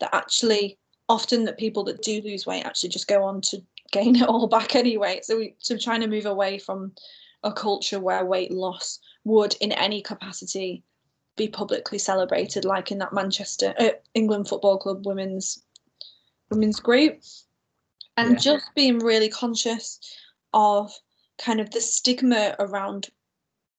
That 0.00 0.14
actually 0.14 0.78
often 1.08 1.44
that 1.44 1.58
people 1.58 1.84
that 1.84 2.02
do 2.02 2.22
lose 2.22 2.46
weight 2.46 2.64
actually 2.64 2.88
just 2.88 3.08
go 3.08 3.24
on 3.24 3.40
to 3.42 3.62
gain 3.90 4.16
it 4.16 4.28
all 4.28 4.46
back 4.46 4.74
anyway. 4.74 5.20
So 5.22 5.36
we 5.36 5.54
so 5.58 5.76
trying 5.76 6.00
to 6.00 6.06
move 6.06 6.26
away 6.26 6.58
from 6.58 6.92
a 7.42 7.52
culture 7.52 8.00
where 8.00 8.24
weight 8.24 8.52
loss 8.52 9.00
would 9.24 9.54
in 9.60 9.72
any 9.72 10.00
capacity 10.00 10.82
be 11.36 11.48
publicly 11.48 11.98
celebrated 11.98 12.64
like 12.64 12.90
in 12.90 12.98
that 12.98 13.12
manchester 13.12 13.74
uh, 13.78 13.90
england 14.14 14.48
football 14.48 14.78
club 14.78 15.06
women's 15.06 15.64
women's 16.50 16.80
group 16.80 17.20
and 18.16 18.32
yeah. 18.32 18.36
just 18.36 18.74
being 18.74 18.98
really 18.98 19.28
conscious 19.28 19.98
of 20.52 20.92
kind 21.38 21.60
of 21.60 21.70
the 21.70 21.80
stigma 21.80 22.54
around 22.58 23.08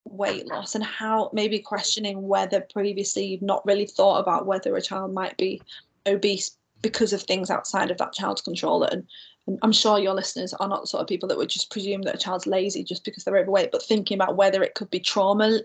weight 0.05 0.47
loss 0.47 0.75
and 0.75 0.83
how 0.83 1.29
maybe 1.33 1.59
questioning 1.59 2.27
whether 2.27 2.61
previously 2.73 3.25
you've 3.25 3.41
not 3.41 3.65
really 3.65 3.85
thought 3.85 4.19
about 4.19 4.45
whether 4.45 4.75
a 4.75 4.81
child 4.81 5.13
might 5.13 5.37
be 5.37 5.61
obese 6.05 6.57
because 6.81 7.13
of 7.13 7.23
things 7.23 7.49
outside 7.49 7.89
of 7.89 7.97
that 7.97 8.11
child's 8.11 8.41
control 8.41 8.83
and, 8.83 9.07
and 9.47 9.57
I'm 9.61 9.71
sure 9.71 9.99
your 9.99 10.13
listeners 10.13 10.53
are 10.55 10.67
not 10.67 10.81
the 10.81 10.87
sort 10.87 11.01
of 11.01 11.07
people 11.07 11.29
that 11.29 11.37
would 11.37 11.49
just 11.49 11.71
presume 11.71 12.01
that 12.01 12.15
a 12.15 12.17
child's 12.17 12.45
lazy 12.45 12.83
just 12.83 13.05
because 13.05 13.23
they're 13.23 13.37
overweight 13.37 13.71
but 13.71 13.83
thinking 13.83 14.15
about 14.15 14.35
whether 14.35 14.61
it 14.61 14.75
could 14.75 14.89
be 14.89 14.99
trauma 14.99 15.59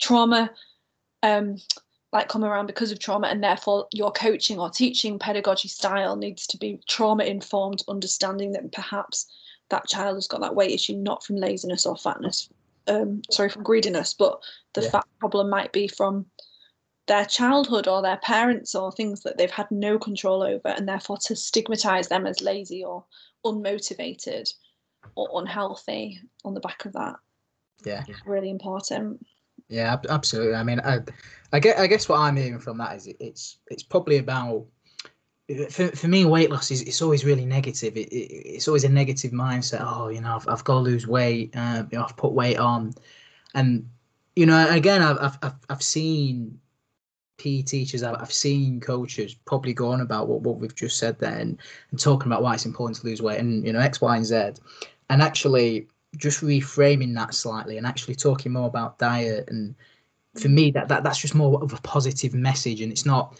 trauma 0.00 0.50
um 1.22 1.56
like 2.12 2.28
come 2.28 2.44
around 2.44 2.66
because 2.66 2.92
of 2.92 2.98
trauma 2.98 3.28
and 3.28 3.42
therefore 3.42 3.86
your 3.92 4.12
coaching 4.12 4.58
or 4.58 4.68
teaching 4.70 5.18
pedagogy 5.18 5.68
style 5.68 6.16
needs 6.16 6.46
to 6.46 6.58
be 6.58 6.80
trauma 6.88 7.24
informed 7.24 7.82
understanding 7.88 8.52
that 8.52 8.70
perhaps 8.72 9.26
that 9.70 9.86
child 9.86 10.16
has 10.16 10.26
got 10.26 10.40
that 10.40 10.54
weight 10.54 10.70
issue 10.70 10.96
not 10.96 11.24
from 11.24 11.36
laziness 11.36 11.86
or 11.86 11.96
fatness 11.96 12.48
um 12.88 13.22
sorry 13.30 13.48
from 13.48 13.62
greediness 13.62 14.14
but 14.14 14.40
the 14.74 14.82
yeah. 14.82 14.90
fat 14.90 15.04
problem 15.20 15.48
might 15.48 15.72
be 15.72 15.88
from 15.88 16.26
their 17.08 17.24
childhood 17.24 17.88
or 17.88 18.00
their 18.00 18.18
parents 18.18 18.74
or 18.74 18.92
things 18.92 19.22
that 19.22 19.36
they've 19.36 19.50
had 19.50 19.70
no 19.70 19.98
control 19.98 20.42
over 20.42 20.68
and 20.68 20.88
therefore 20.88 21.16
to 21.16 21.34
stigmatize 21.34 22.08
them 22.08 22.26
as 22.26 22.40
lazy 22.40 22.84
or 22.84 23.04
unmotivated 23.44 24.52
or 25.16 25.28
unhealthy 25.40 26.20
on 26.44 26.54
the 26.54 26.60
back 26.60 26.84
of 26.84 26.92
that. 26.92 27.16
Yeah. 27.84 28.04
Really 28.24 28.50
important 28.50 29.26
yeah 29.72 29.96
absolutely 30.08 30.54
i 30.54 30.62
mean 30.62 30.80
i 30.80 31.00
i 31.52 31.58
get 31.58 31.78
i 31.78 31.86
guess 31.86 32.08
what 32.08 32.18
i'm 32.18 32.36
hearing 32.36 32.58
from 32.58 32.78
that 32.78 32.96
is 32.96 33.08
it's 33.18 33.58
it's 33.68 33.82
probably 33.82 34.18
about 34.18 34.66
for, 35.70 35.88
for 35.88 36.08
me, 36.08 36.24
weight 36.24 36.50
loss 36.50 36.70
is 36.70 36.82
it's 36.82 37.02
always 37.02 37.24
really 37.24 37.44
negative. 37.44 37.96
It, 37.96 38.08
it, 38.08 38.30
it's 38.54 38.68
always 38.68 38.84
a 38.84 38.88
negative 38.88 39.32
mindset. 39.32 39.84
Oh, 39.84 40.08
you 40.08 40.20
know, 40.20 40.36
I've, 40.36 40.48
I've 40.48 40.64
got 40.64 40.74
to 40.74 40.80
lose 40.80 41.06
weight. 41.06 41.54
Uh, 41.54 41.84
you 41.90 41.98
know, 41.98 42.04
I've 42.04 42.16
put 42.16 42.32
weight 42.32 42.58
on, 42.58 42.94
and 43.54 43.88
you 44.36 44.46
know, 44.46 44.70
again, 44.70 45.02
I've 45.02 45.38
I've 45.42 45.54
I've 45.68 45.82
seen 45.82 46.60
PE 47.38 47.62
teachers, 47.62 48.02
I've 48.02 48.32
seen 48.32 48.80
coaches 48.80 49.34
probably 49.34 49.74
go 49.74 49.90
on 49.90 50.00
about 50.00 50.28
what, 50.28 50.42
what 50.42 50.58
we've 50.58 50.74
just 50.74 50.98
said 50.98 51.18
there 51.18 51.38
and, 51.38 51.58
and 51.90 51.98
talking 51.98 52.30
about 52.30 52.42
why 52.42 52.54
it's 52.54 52.66
important 52.66 52.98
to 52.98 53.06
lose 53.06 53.20
weight 53.20 53.40
and 53.40 53.66
you 53.66 53.72
know 53.72 53.80
X, 53.80 54.00
Y, 54.00 54.16
and 54.16 54.24
Z, 54.24 54.52
and 55.10 55.22
actually 55.22 55.88
just 56.16 56.42
reframing 56.42 57.14
that 57.14 57.34
slightly 57.34 57.78
and 57.78 57.86
actually 57.86 58.14
talking 58.14 58.52
more 58.52 58.66
about 58.66 58.98
diet 58.98 59.48
and 59.48 59.74
for 60.38 60.48
me 60.48 60.70
that, 60.70 60.88
that 60.88 61.02
that's 61.04 61.18
just 61.18 61.34
more 61.34 61.62
of 61.62 61.72
a 61.72 61.78
positive 61.78 62.34
message 62.34 62.80
and 62.80 62.92
it's 62.92 63.06
not 63.06 63.38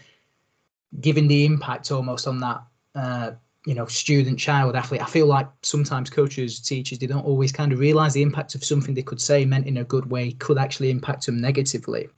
giving 1.00 1.28
the 1.28 1.44
impact 1.44 1.90
almost 1.90 2.26
on 2.26 2.38
that 2.40 2.62
uh, 2.94 3.32
you 3.66 3.74
know 3.74 3.86
student 3.86 4.38
child 4.38 4.76
athlete. 4.76 5.02
I 5.02 5.06
feel 5.06 5.26
like 5.26 5.48
sometimes 5.62 6.10
coaches 6.10 6.60
teachers 6.60 6.98
they 6.98 7.06
don't 7.06 7.24
always 7.24 7.52
kind 7.52 7.72
of 7.72 7.78
realize 7.78 8.12
the 8.12 8.22
impact 8.22 8.54
of 8.54 8.64
something 8.64 8.94
they 8.94 9.02
could 9.02 9.20
say 9.20 9.44
meant 9.44 9.66
in 9.66 9.78
a 9.78 9.84
good 9.84 10.10
way 10.10 10.32
could 10.32 10.58
actually 10.58 10.90
impact 10.90 11.26
them 11.26 11.40
negatively 11.40 12.08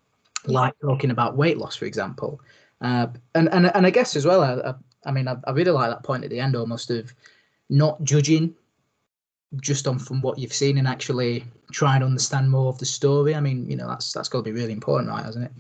like 0.47 0.75
talking 0.81 1.11
about 1.11 1.37
weight 1.37 1.59
loss 1.59 1.77
for 1.77 1.85
example. 1.85 2.41
Uh, 2.81 3.07
and, 3.35 3.49
and 3.51 3.75
and 3.75 3.87
i 3.87 3.91
guess 3.91 4.17
as 4.17 4.27
well 4.27 4.43
i, 4.43 4.75
I 5.09 5.13
mean 5.13 5.29
I, 5.29 5.37
I 5.45 5.53
really 5.53 5.71
like 5.71 5.91
that 5.91 6.03
point 6.03 6.25
at 6.25 6.31
the 6.31 6.41
end 6.41 6.57
almost 6.57 6.91
of 6.91 7.15
not 7.71 8.03
judging 8.03 8.55
just 9.61 9.87
on 9.87 9.99
from 9.99 10.21
what 10.21 10.39
you've 10.39 10.53
seen 10.53 10.79
and 10.79 10.89
actually 10.89 11.45
try 11.73 11.95
and 11.95 12.05
understand 12.05 12.51
more 12.51 12.69
of 12.69 12.79
the 12.79 12.87
story 12.87 13.35
i 13.35 13.41
mean 13.41 13.69
you 13.69 13.77
know 13.77 13.89
that's 13.89 14.13
that's 14.13 14.29
got 14.29 14.39
to 14.39 14.45
be 14.45 14.53
really 14.53 14.73
important 14.73 15.11
right 15.11 15.25
hasn't 15.25 15.45
it 15.45 15.53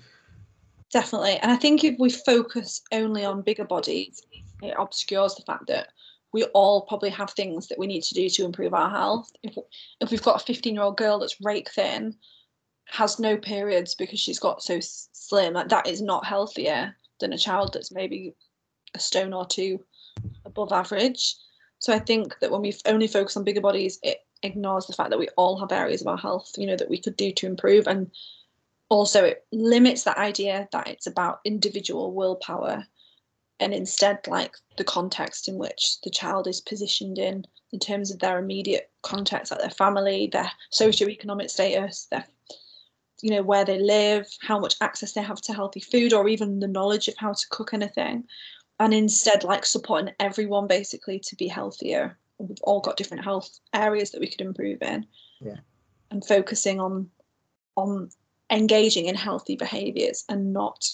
Definitely. 0.94 1.38
And 1.38 1.50
I 1.50 1.56
think 1.56 1.82
if 1.82 1.98
we 1.98 2.08
focus 2.08 2.80
only 2.92 3.24
on 3.24 3.42
bigger 3.42 3.64
bodies, 3.64 4.22
it 4.62 4.76
obscures 4.78 5.34
the 5.34 5.42
fact 5.42 5.66
that 5.66 5.88
we 6.32 6.44
all 6.54 6.82
probably 6.82 7.10
have 7.10 7.30
things 7.30 7.66
that 7.66 7.80
we 7.80 7.88
need 7.88 8.04
to 8.04 8.14
do 8.14 8.28
to 8.28 8.44
improve 8.44 8.74
our 8.74 8.88
health. 8.88 9.28
If, 9.42 9.56
if 10.00 10.12
we've 10.12 10.22
got 10.22 10.40
a 10.40 10.44
15 10.44 10.72
year 10.72 10.84
old 10.84 10.96
girl 10.96 11.18
that's 11.18 11.40
rake 11.42 11.68
thin, 11.72 12.14
has 12.86 13.18
no 13.18 13.36
periods 13.36 13.96
because 13.96 14.20
she's 14.20 14.38
got 14.38 14.62
so 14.62 14.78
slim, 14.80 15.54
like 15.54 15.68
that 15.70 15.88
is 15.88 16.00
not 16.00 16.24
healthier 16.24 16.96
than 17.18 17.32
a 17.32 17.38
child 17.38 17.72
that's 17.72 17.90
maybe 17.90 18.32
a 18.94 19.00
stone 19.00 19.32
or 19.32 19.46
two 19.46 19.80
above 20.44 20.70
average. 20.70 21.34
So 21.84 21.92
I 21.92 21.98
think 21.98 22.38
that 22.40 22.50
when 22.50 22.62
we 22.62 22.74
only 22.86 23.06
focus 23.06 23.36
on 23.36 23.44
bigger 23.44 23.60
bodies, 23.60 23.98
it 24.02 24.20
ignores 24.42 24.86
the 24.86 24.94
fact 24.94 25.10
that 25.10 25.18
we 25.18 25.28
all 25.36 25.60
have 25.60 25.70
areas 25.70 26.00
of 26.00 26.06
our 26.06 26.16
health, 26.16 26.50
you 26.56 26.66
know, 26.66 26.76
that 26.76 26.88
we 26.88 26.98
could 26.98 27.14
do 27.14 27.30
to 27.32 27.46
improve. 27.46 27.86
And 27.86 28.10
also 28.88 29.22
it 29.22 29.44
limits 29.52 30.04
that 30.04 30.16
idea 30.16 30.66
that 30.72 30.88
it's 30.88 31.06
about 31.06 31.40
individual 31.44 32.14
willpower 32.14 32.86
and 33.60 33.74
instead 33.74 34.26
like 34.26 34.54
the 34.78 34.84
context 34.84 35.46
in 35.46 35.58
which 35.58 36.00
the 36.04 36.10
child 36.10 36.46
is 36.46 36.62
positioned 36.62 37.18
in 37.18 37.44
in 37.72 37.78
terms 37.78 38.10
of 38.10 38.18
their 38.18 38.38
immediate 38.38 38.90
context 39.02 39.52
like 39.52 39.60
their 39.60 39.68
family 39.68 40.28
their 40.32 40.50
socioeconomic 40.72 41.50
status 41.50 42.06
their 42.10 42.24
you 43.20 43.30
know 43.30 43.42
where 43.42 43.64
they 43.64 43.78
live 43.78 44.26
how 44.40 44.58
much 44.58 44.74
access 44.80 45.12
they 45.12 45.22
have 45.22 45.40
to 45.40 45.52
healthy 45.52 45.80
food 45.80 46.14
or 46.14 46.28
even 46.28 46.60
the 46.60 46.66
knowledge 46.66 47.08
of 47.08 47.14
how 47.18 47.32
to 47.32 47.46
cook 47.50 47.74
anything 47.74 48.24
and 48.80 48.92
instead 48.92 49.44
like 49.44 49.64
supporting 49.64 50.14
everyone 50.20 50.66
basically 50.66 51.18
to 51.18 51.36
be 51.36 51.48
healthier 51.48 52.18
we've 52.38 52.58
all 52.62 52.80
got 52.80 52.96
different 52.96 53.24
health 53.24 53.58
areas 53.72 54.10
that 54.10 54.20
we 54.20 54.28
could 54.28 54.40
improve 54.40 54.82
in 54.82 55.06
yeah 55.40 55.56
and 56.10 56.24
focusing 56.24 56.80
on 56.80 57.08
on 57.76 58.08
engaging 58.50 59.06
in 59.06 59.14
healthy 59.14 59.56
behaviors 59.56 60.24
and 60.28 60.52
not 60.52 60.86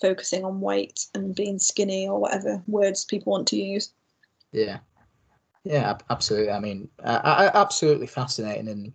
focusing 0.00 0.44
on 0.44 0.60
weight 0.60 1.06
and 1.14 1.34
being 1.34 1.58
skinny 1.58 2.08
or 2.08 2.18
whatever 2.18 2.62
words 2.66 3.04
people 3.04 3.32
want 3.32 3.46
to 3.48 3.56
use. 3.56 3.92
Yeah, 4.52 4.78
yeah, 5.64 5.98
absolutely. 6.08 6.50
I 6.50 6.58
mean, 6.58 6.88
uh, 7.02 7.50
absolutely 7.54 8.06
fascinating 8.06 8.68
and 8.68 8.92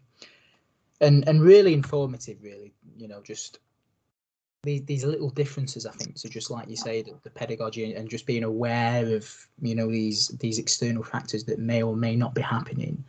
and 1.00 1.28
and 1.28 1.42
really 1.42 1.74
informative. 1.74 2.38
Really, 2.42 2.74
you 2.98 3.08
know, 3.08 3.22
just 3.22 3.60
these 4.66 4.84
these 4.86 5.06
little 5.06 5.30
differences. 5.30 5.86
I 5.86 5.92
think 5.92 6.18
so. 6.18 6.28
Just 6.28 6.52
like 6.52 6.68
you 6.68 6.76
say, 6.76 7.02
the, 7.02 7.14
the 7.24 7.30
pedagogy 7.30 7.94
and 7.94 8.10
just 8.10 8.26
being 8.26 8.44
aware 8.44 9.16
of 9.16 9.48
you 9.62 9.76
know 9.76 9.90
these 9.90 10.30
these 10.40 10.60
external 10.60 11.04
factors 11.04 11.44
that 11.46 11.60
may 11.60 11.82
or 11.84 11.96
may 11.96 12.16
not 12.16 12.34
be 12.34 12.42
happening 12.42 13.04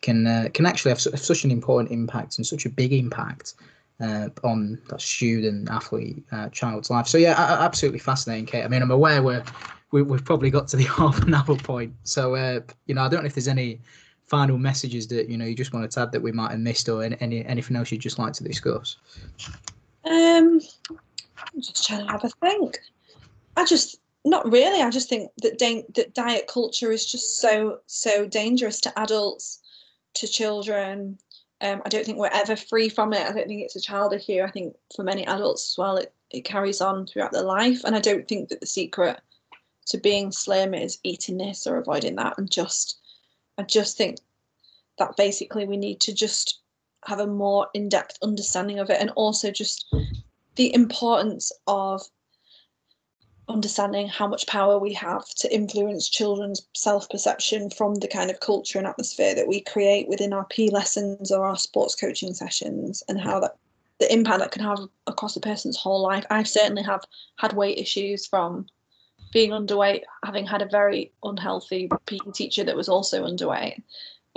can 0.00 0.26
uh, 0.26 0.48
can 0.54 0.66
actually 0.66 0.90
have, 0.90 1.00
such 1.00 1.44
an 1.44 1.50
important 1.50 1.90
impact 1.90 2.38
and 2.38 2.46
such 2.46 2.66
a 2.66 2.70
big 2.70 2.92
impact 2.92 3.54
uh, 4.00 4.28
on 4.44 4.80
that 4.88 5.00
student, 5.00 5.68
athlete, 5.70 6.22
uh, 6.30 6.48
child's 6.50 6.90
life. 6.90 7.08
So 7.08 7.18
yeah, 7.18 7.34
absolutely 7.60 7.98
fascinating, 7.98 8.46
Kate. 8.46 8.64
I 8.64 8.68
mean, 8.68 8.82
I'm 8.82 8.90
aware 8.90 9.22
we're 9.22 9.44
we, 9.90 10.02
we 10.02 10.18
have 10.18 10.24
probably 10.24 10.50
got 10.50 10.68
to 10.68 10.76
the 10.76 10.84
half 11.00 11.20
an 11.22 11.34
hour 11.34 11.56
point. 11.56 11.94
So 12.04 12.34
uh, 12.34 12.60
you 12.86 12.94
know, 12.94 13.02
I 13.02 13.08
don't 13.08 13.22
know 13.22 13.26
if 13.26 13.34
there's 13.34 13.48
any 13.48 13.80
final 14.26 14.58
messages 14.58 15.06
that 15.08 15.28
you 15.28 15.38
know 15.38 15.46
you 15.46 15.54
just 15.54 15.72
want 15.72 15.90
to 15.90 16.00
add 16.00 16.12
that 16.12 16.20
we 16.20 16.32
might 16.32 16.50
have 16.50 16.60
missed, 16.60 16.88
or 16.88 17.02
any 17.02 17.44
anything 17.44 17.76
else 17.76 17.90
you'd 17.90 18.00
just 18.00 18.18
like 18.18 18.34
to 18.34 18.44
discuss. 18.44 18.96
Um, 20.04 20.60
I'm 20.90 21.60
just 21.60 21.86
trying 21.86 22.06
to 22.06 22.12
have 22.12 22.24
a 22.24 22.28
think. 22.28 22.78
I 23.56 23.64
just 23.64 24.00
not 24.24 24.50
really. 24.50 24.82
I 24.82 24.90
just 24.90 25.08
think 25.08 25.30
that 25.42 25.58
da- 25.58 25.86
that 25.94 26.14
diet 26.14 26.46
culture 26.46 26.92
is 26.92 27.10
just 27.10 27.40
so 27.40 27.80
so 27.86 28.26
dangerous 28.26 28.80
to 28.82 28.98
adults, 28.98 29.60
to 30.14 30.26
children, 30.26 31.18
um, 31.60 31.82
I 31.84 31.88
don't 31.88 32.06
think 32.06 32.18
we're 32.18 32.28
ever 32.28 32.54
free 32.54 32.88
from 32.88 33.12
it. 33.12 33.26
I 33.26 33.32
don't 33.32 33.48
think 33.48 33.62
it's 33.62 33.76
a 33.76 33.80
child 33.80 34.12
issue. 34.12 34.42
I 34.42 34.50
think 34.50 34.76
for 34.94 35.02
many 35.02 35.26
adults 35.26 35.72
as 35.72 35.78
well, 35.78 35.96
it, 35.96 36.12
it 36.30 36.44
carries 36.44 36.80
on 36.80 37.06
throughout 37.06 37.32
their 37.32 37.42
life. 37.42 37.82
And 37.84 37.96
I 37.96 38.00
don't 38.00 38.28
think 38.28 38.48
that 38.48 38.60
the 38.60 38.66
secret 38.66 39.20
to 39.86 39.98
being 39.98 40.30
slim 40.30 40.72
is 40.74 40.98
eating 41.02 41.38
this 41.38 41.66
or 41.66 41.76
avoiding 41.76 42.14
that. 42.16 42.38
And 42.38 42.48
just, 42.48 42.98
I 43.56 43.64
just 43.64 43.96
think 43.96 44.18
that 44.98 45.16
basically 45.16 45.66
we 45.66 45.76
need 45.76 46.00
to 46.00 46.12
just 46.12 46.60
have 47.08 47.20
a 47.20 47.26
more 47.26 47.68
in 47.74 47.88
depth 47.88 48.18
understanding 48.22 48.78
of 48.78 48.90
it 48.90 49.00
and 49.00 49.10
also 49.10 49.50
just 49.50 49.86
the 50.56 50.74
importance 50.74 51.50
of 51.66 52.02
understanding 53.48 54.06
how 54.08 54.26
much 54.26 54.46
power 54.46 54.78
we 54.78 54.92
have 54.92 55.26
to 55.36 55.52
influence 55.52 56.08
children's 56.08 56.66
self 56.74 57.08
perception 57.08 57.70
from 57.70 57.94
the 57.96 58.08
kind 58.08 58.30
of 58.30 58.40
culture 58.40 58.78
and 58.78 58.86
atmosphere 58.86 59.34
that 59.34 59.48
we 59.48 59.60
create 59.60 60.08
within 60.08 60.32
our 60.32 60.44
PE 60.46 60.68
lessons 60.68 61.32
or 61.32 61.44
our 61.44 61.56
sports 61.56 61.94
coaching 61.94 62.34
sessions, 62.34 63.02
and 63.08 63.20
how 63.20 63.40
that 63.40 63.56
the 63.98 64.12
impact 64.12 64.38
that 64.40 64.52
can 64.52 64.62
have 64.62 64.78
across 65.06 65.34
a 65.36 65.40
person's 65.40 65.76
whole 65.76 66.02
life. 66.02 66.24
I 66.30 66.42
certainly 66.44 66.82
have 66.82 67.02
had 67.36 67.54
weight 67.54 67.78
issues 67.78 68.26
from 68.26 68.66
being 69.32 69.50
underweight, 69.50 70.02
having 70.24 70.46
had 70.46 70.62
a 70.62 70.66
very 70.66 71.12
unhealthy 71.22 71.88
PE 72.06 72.18
teacher 72.32 72.64
that 72.64 72.76
was 72.76 72.88
also 72.88 73.24
underweight. 73.24 73.82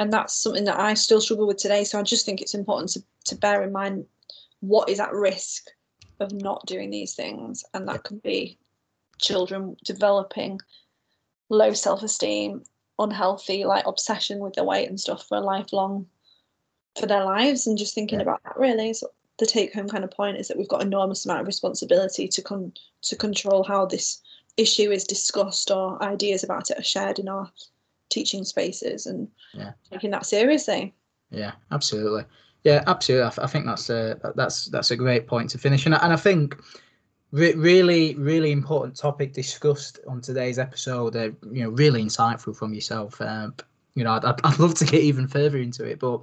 And 0.01 0.11
that's 0.11 0.33
something 0.33 0.63
that 0.63 0.79
I 0.79 0.95
still 0.95 1.21
struggle 1.21 1.45
with 1.45 1.57
today. 1.57 1.83
So 1.83 1.99
I 1.99 2.01
just 2.01 2.25
think 2.25 2.41
it's 2.41 2.55
important 2.55 2.89
to, 2.93 3.03
to 3.25 3.35
bear 3.35 3.61
in 3.61 3.71
mind 3.71 4.07
what 4.59 4.89
is 4.89 4.99
at 4.99 5.13
risk 5.13 5.67
of 6.19 6.31
not 6.31 6.65
doing 6.65 6.89
these 6.89 7.13
things. 7.13 7.63
And 7.75 7.87
that 7.87 8.03
can 8.03 8.17
be 8.17 8.57
children 9.19 9.77
developing 9.85 10.59
low 11.49 11.73
self-esteem 11.73 12.63
unhealthy 12.97 13.63
like 13.63 13.85
obsession 13.85 14.39
with 14.39 14.55
their 14.55 14.63
weight 14.63 14.89
and 14.89 14.99
stuff 14.99 15.27
for 15.27 15.37
a 15.37 15.41
lifelong 15.41 16.07
for 16.99 17.05
their 17.05 17.23
lives 17.23 17.67
and 17.67 17.77
just 17.77 17.93
thinking 17.93 18.19
yeah. 18.19 18.23
about 18.23 18.41
that 18.43 18.57
really 18.57 18.93
so 18.93 19.07
the 19.37 19.45
take 19.45 19.73
home 19.73 19.87
kind 19.87 20.03
of 20.03 20.11
point 20.11 20.37
is 20.37 20.47
that 20.47 20.57
we've 20.57 20.67
got 20.67 20.81
enormous 20.81 21.25
amount 21.25 21.41
of 21.41 21.47
responsibility 21.47 22.27
to 22.27 22.41
con- 22.41 22.73
to 23.01 23.15
control 23.15 23.63
how 23.63 23.85
this 23.85 24.21
issue 24.57 24.91
is 24.91 25.03
discussed 25.03 25.69
or 25.71 26.01
ideas 26.01 26.43
about 26.43 26.69
it 26.69 26.79
are 26.79 26.83
shared 26.83 27.19
in 27.19 27.27
our 27.27 27.51
teaching 28.11 28.43
spaces 28.43 29.07
and 29.07 29.27
yeah. 29.53 29.71
taking 29.89 30.11
that 30.11 30.25
seriously 30.25 30.93
yeah 31.31 31.53
absolutely 31.71 32.23
yeah 32.63 32.83
absolutely 32.87 33.25
I, 33.25 33.29
th- 33.29 33.45
I 33.45 33.47
think 33.47 33.65
that's 33.65 33.89
a 33.89 34.19
that's 34.35 34.65
that's 34.65 34.91
a 34.91 34.95
great 34.95 35.25
point 35.25 35.49
to 35.51 35.57
finish 35.57 35.85
and, 35.85 35.95
and 35.95 36.13
i 36.13 36.17
think 36.17 36.55
Re- 37.31 37.53
really, 37.53 38.13
really 38.15 38.51
important 38.51 38.97
topic 38.97 39.31
discussed 39.31 39.99
on 40.05 40.19
today's 40.19 40.59
episode. 40.59 41.15
Uh, 41.15 41.29
you 41.49 41.63
know, 41.63 41.69
really 41.69 42.03
insightful 42.03 42.53
from 42.55 42.73
yourself. 42.73 43.21
Um, 43.21 43.55
you 43.95 44.03
know, 44.03 44.11
I'd, 44.13 44.25
I'd, 44.43 44.59
love 44.59 44.73
to 44.75 44.85
get 44.85 45.01
even 45.01 45.27
further 45.27 45.57
into 45.57 45.85
it, 45.85 45.99
but 45.99 46.21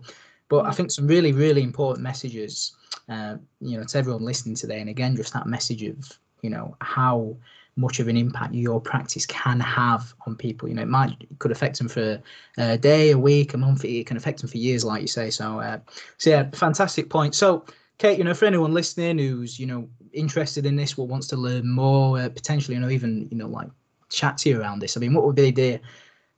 but 0.51 0.67
I 0.67 0.71
think 0.73 0.91
some 0.91 1.07
really, 1.07 1.33
really 1.33 1.63
important 1.63 2.03
messages. 2.03 2.73
Uh, 3.09 3.37
you 3.61 3.79
know, 3.79 3.85
to 3.85 3.99
everyone 3.99 4.23
listening 4.23 4.55
today, 4.55 4.81
and 4.81 4.91
again, 4.91 5.17
just 5.17 5.33
that 5.33 5.47
message 5.47 5.83
of 5.83 6.19
you 6.43 6.51
know 6.51 6.77
how 6.83 7.35
much 7.79 8.01
of 8.01 8.09
an 8.09 8.17
impact 8.17 8.55
your 8.55 8.81
practice 8.81 9.25
can 9.25 9.61
have 9.61 10.13
on 10.27 10.35
people. 10.35 10.69
You 10.69 10.75
know, 10.75 10.83
it 10.83 10.89
might 10.89 11.17
it 11.21 11.39
could 11.39 11.53
affect 11.53 11.79
them 11.79 11.89
for 11.89 12.21
a 12.59 12.77
day, 12.77 13.13
a 13.13 13.19
week, 13.19 13.55
a 13.55 13.59
month. 13.59 13.85
It 13.85 14.07
can 14.07 14.17
affect 14.17 14.41
them 14.41 14.51
for 14.51 14.59
years, 14.59 14.85
like 14.85 15.01
you 15.01 15.09
say. 15.09 15.31
So, 15.31 15.61
uh, 15.61 15.79
so 16.19 16.31
yeah, 16.31 16.51
fantastic 16.53 17.09
point. 17.09 17.35
So, 17.35 17.65
Kate, 17.99 18.19
you 18.19 18.25
know, 18.25 18.35
for 18.35 18.47
anyone 18.47 18.75
listening 18.75 19.19
who's 19.19 19.59
you 19.59 19.67
know 19.67 19.89
interested 20.13 20.67
in 20.67 20.75
this, 20.75 20.99
or 20.99 21.07
wants 21.07 21.29
to 21.29 21.37
learn 21.37 21.69
more, 21.69 22.19
uh, 22.19 22.29
potentially, 22.29 22.75
you 22.75 22.81
know, 22.81 22.91
even 22.91 23.29
you 23.31 23.37
know, 23.37 23.47
like 23.47 23.69
chat 24.11 24.39
to 24.39 24.49
you 24.49 24.61
around 24.61 24.81
this. 24.81 24.97
I 24.97 25.01
mean, 25.01 25.15
what 25.15 25.25
would 25.25 25.37
be 25.37 25.53
the 25.53 25.81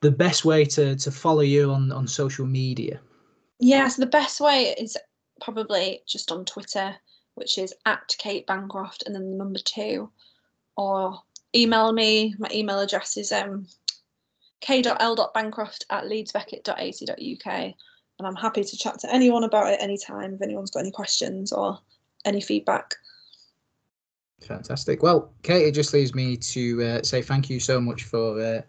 the 0.02 0.10
best 0.10 0.44
way 0.44 0.64
to 0.66 0.94
to 0.96 1.10
follow 1.10 1.40
you 1.40 1.72
on 1.72 1.90
on 1.90 2.06
social 2.06 2.46
media? 2.46 3.00
Yeah, 3.58 3.88
so 3.88 4.00
the 4.00 4.06
best 4.06 4.40
way 4.40 4.74
is 4.78 4.96
probably 5.40 6.02
just 6.06 6.30
on 6.32 6.44
Twitter, 6.44 6.94
which 7.34 7.56
is 7.56 7.72
at 7.86 8.14
Kate 8.18 8.46
Bancroft 8.46 9.04
and 9.06 9.14
then 9.14 9.30
the 9.30 9.36
number 9.36 9.58
two, 9.58 10.10
or 10.76 11.22
email 11.54 11.92
me. 11.92 12.34
My 12.38 12.48
email 12.52 12.80
address 12.80 13.16
is 13.16 13.32
um 13.32 13.66
k.l.bancroft 14.60 15.86
at 15.90 16.04
leedsbeckett.ac.uk 16.04 17.74
and 18.20 18.26
I'm 18.26 18.36
happy 18.36 18.62
to 18.62 18.76
chat 18.76 18.98
to 19.00 19.12
anyone 19.12 19.44
about 19.44 19.72
it 19.72 19.80
anytime 19.80 20.34
if 20.34 20.42
anyone's 20.42 20.70
got 20.70 20.80
any 20.80 20.90
questions 20.90 21.52
or 21.52 21.78
any 22.26 22.42
feedback. 22.42 22.94
Fantastic. 24.42 25.02
Well, 25.02 25.32
Kate, 25.42 25.66
it 25.66 25.72
just 25.72 25.94
leaves 25.94 26.14
me 26.14 26.36
to 26.36 26.82
uh, 26.82 27.02
say 27.02 27.22
thank 27.22 27.48
you 27.48 27.58
so 27.58 27.80
much 27.80 28.04
for 28.04 28.38
uh, 28.40 28.62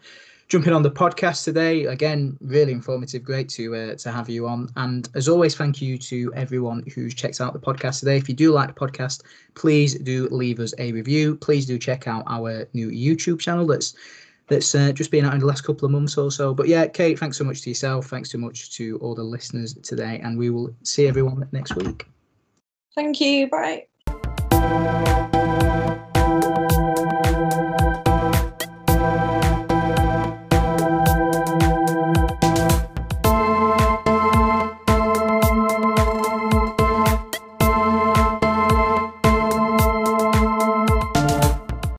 jumping 0.51 0.73
on 0.73 0.83
the 0.83 0.91
podcast 0.91 1.45
today. 1.45 1.85
Again, 1.85 2.37
really 2.41 2.73
informative. 2.73 3.23
Great 3.23 3.47
to 3.51 3.73
uh, 3.73 3.95
to 3.95 4.11
have 4.11 4.29
you 4.29 4.47
on. 4.47 4.67
And 4.75 5.07
as 5.15 5.29
always, 5.29 5.55
thank 5.55 5.81
you 5.81 5.97
to 5.97 6.31
everyone 6.35 6.83
who's 6.93 7.13
checked 7.13 7.39
out 7.39 7.53
the 7.53 7.59
podcast 7.59 7.99
today. 7.99 8.17
If 8.17 8.27
you 8.27 8.35
do 8.35 8.51
like 8.51 8.67
the 8.67 8.73
podcast, 8.73 9.23
please 9.55 9.95
do 9.95 10.27
leave 10.29 10.59
us 10.59 10.73
a 10.77 10.91
review. 10.91 11.37
Please 11.37 11.65
do 11.65 11.79
check 11.79 12.05
out 12.05 12.25
our 12.27 12.67
new 12.73 12.89
YouTube 12.89 13.39
channel. 13.39 13.65
That's 13.65 13.95
that's 14.47 14.75
uh, 14.75 14.91
just 14.91 15.09
been 15.09 15.23
out 15.23 15.33
in 15.33 15.39
the 15.39 15.45
last 15.45 15.61
couple 15.61 15.85
of 15.85 15.91
months 15.93 16.17
or 16.17 16.29
so. 16.29 16.53
But 16.53 16.67
yeah, 16.67 16.85
Kate, 16.85 17.17
thanks 17.17 17.37
so 17.37 17.45
much 17.45 17.61
to 17.61 17.69
yourself. 17.69 18.07
Thanks 18.07 18.29
so 18.29 18.37
much 18.37 18.75
to 18.75 18.97
all 18.97 19.15
the 19.15 19.23
listeners 19.23 19.73
today, 19.75 20.19
and 20.21 20.37
we 20.37 20.49
will 20.49 20.75
see 20.83 21.07
everyone 21.07 21.47
next 21.53 21.77
week. 21.77 22.07
Thank 22.93 23.21
you. 23.21 23.47
Bye. 23.47 23.87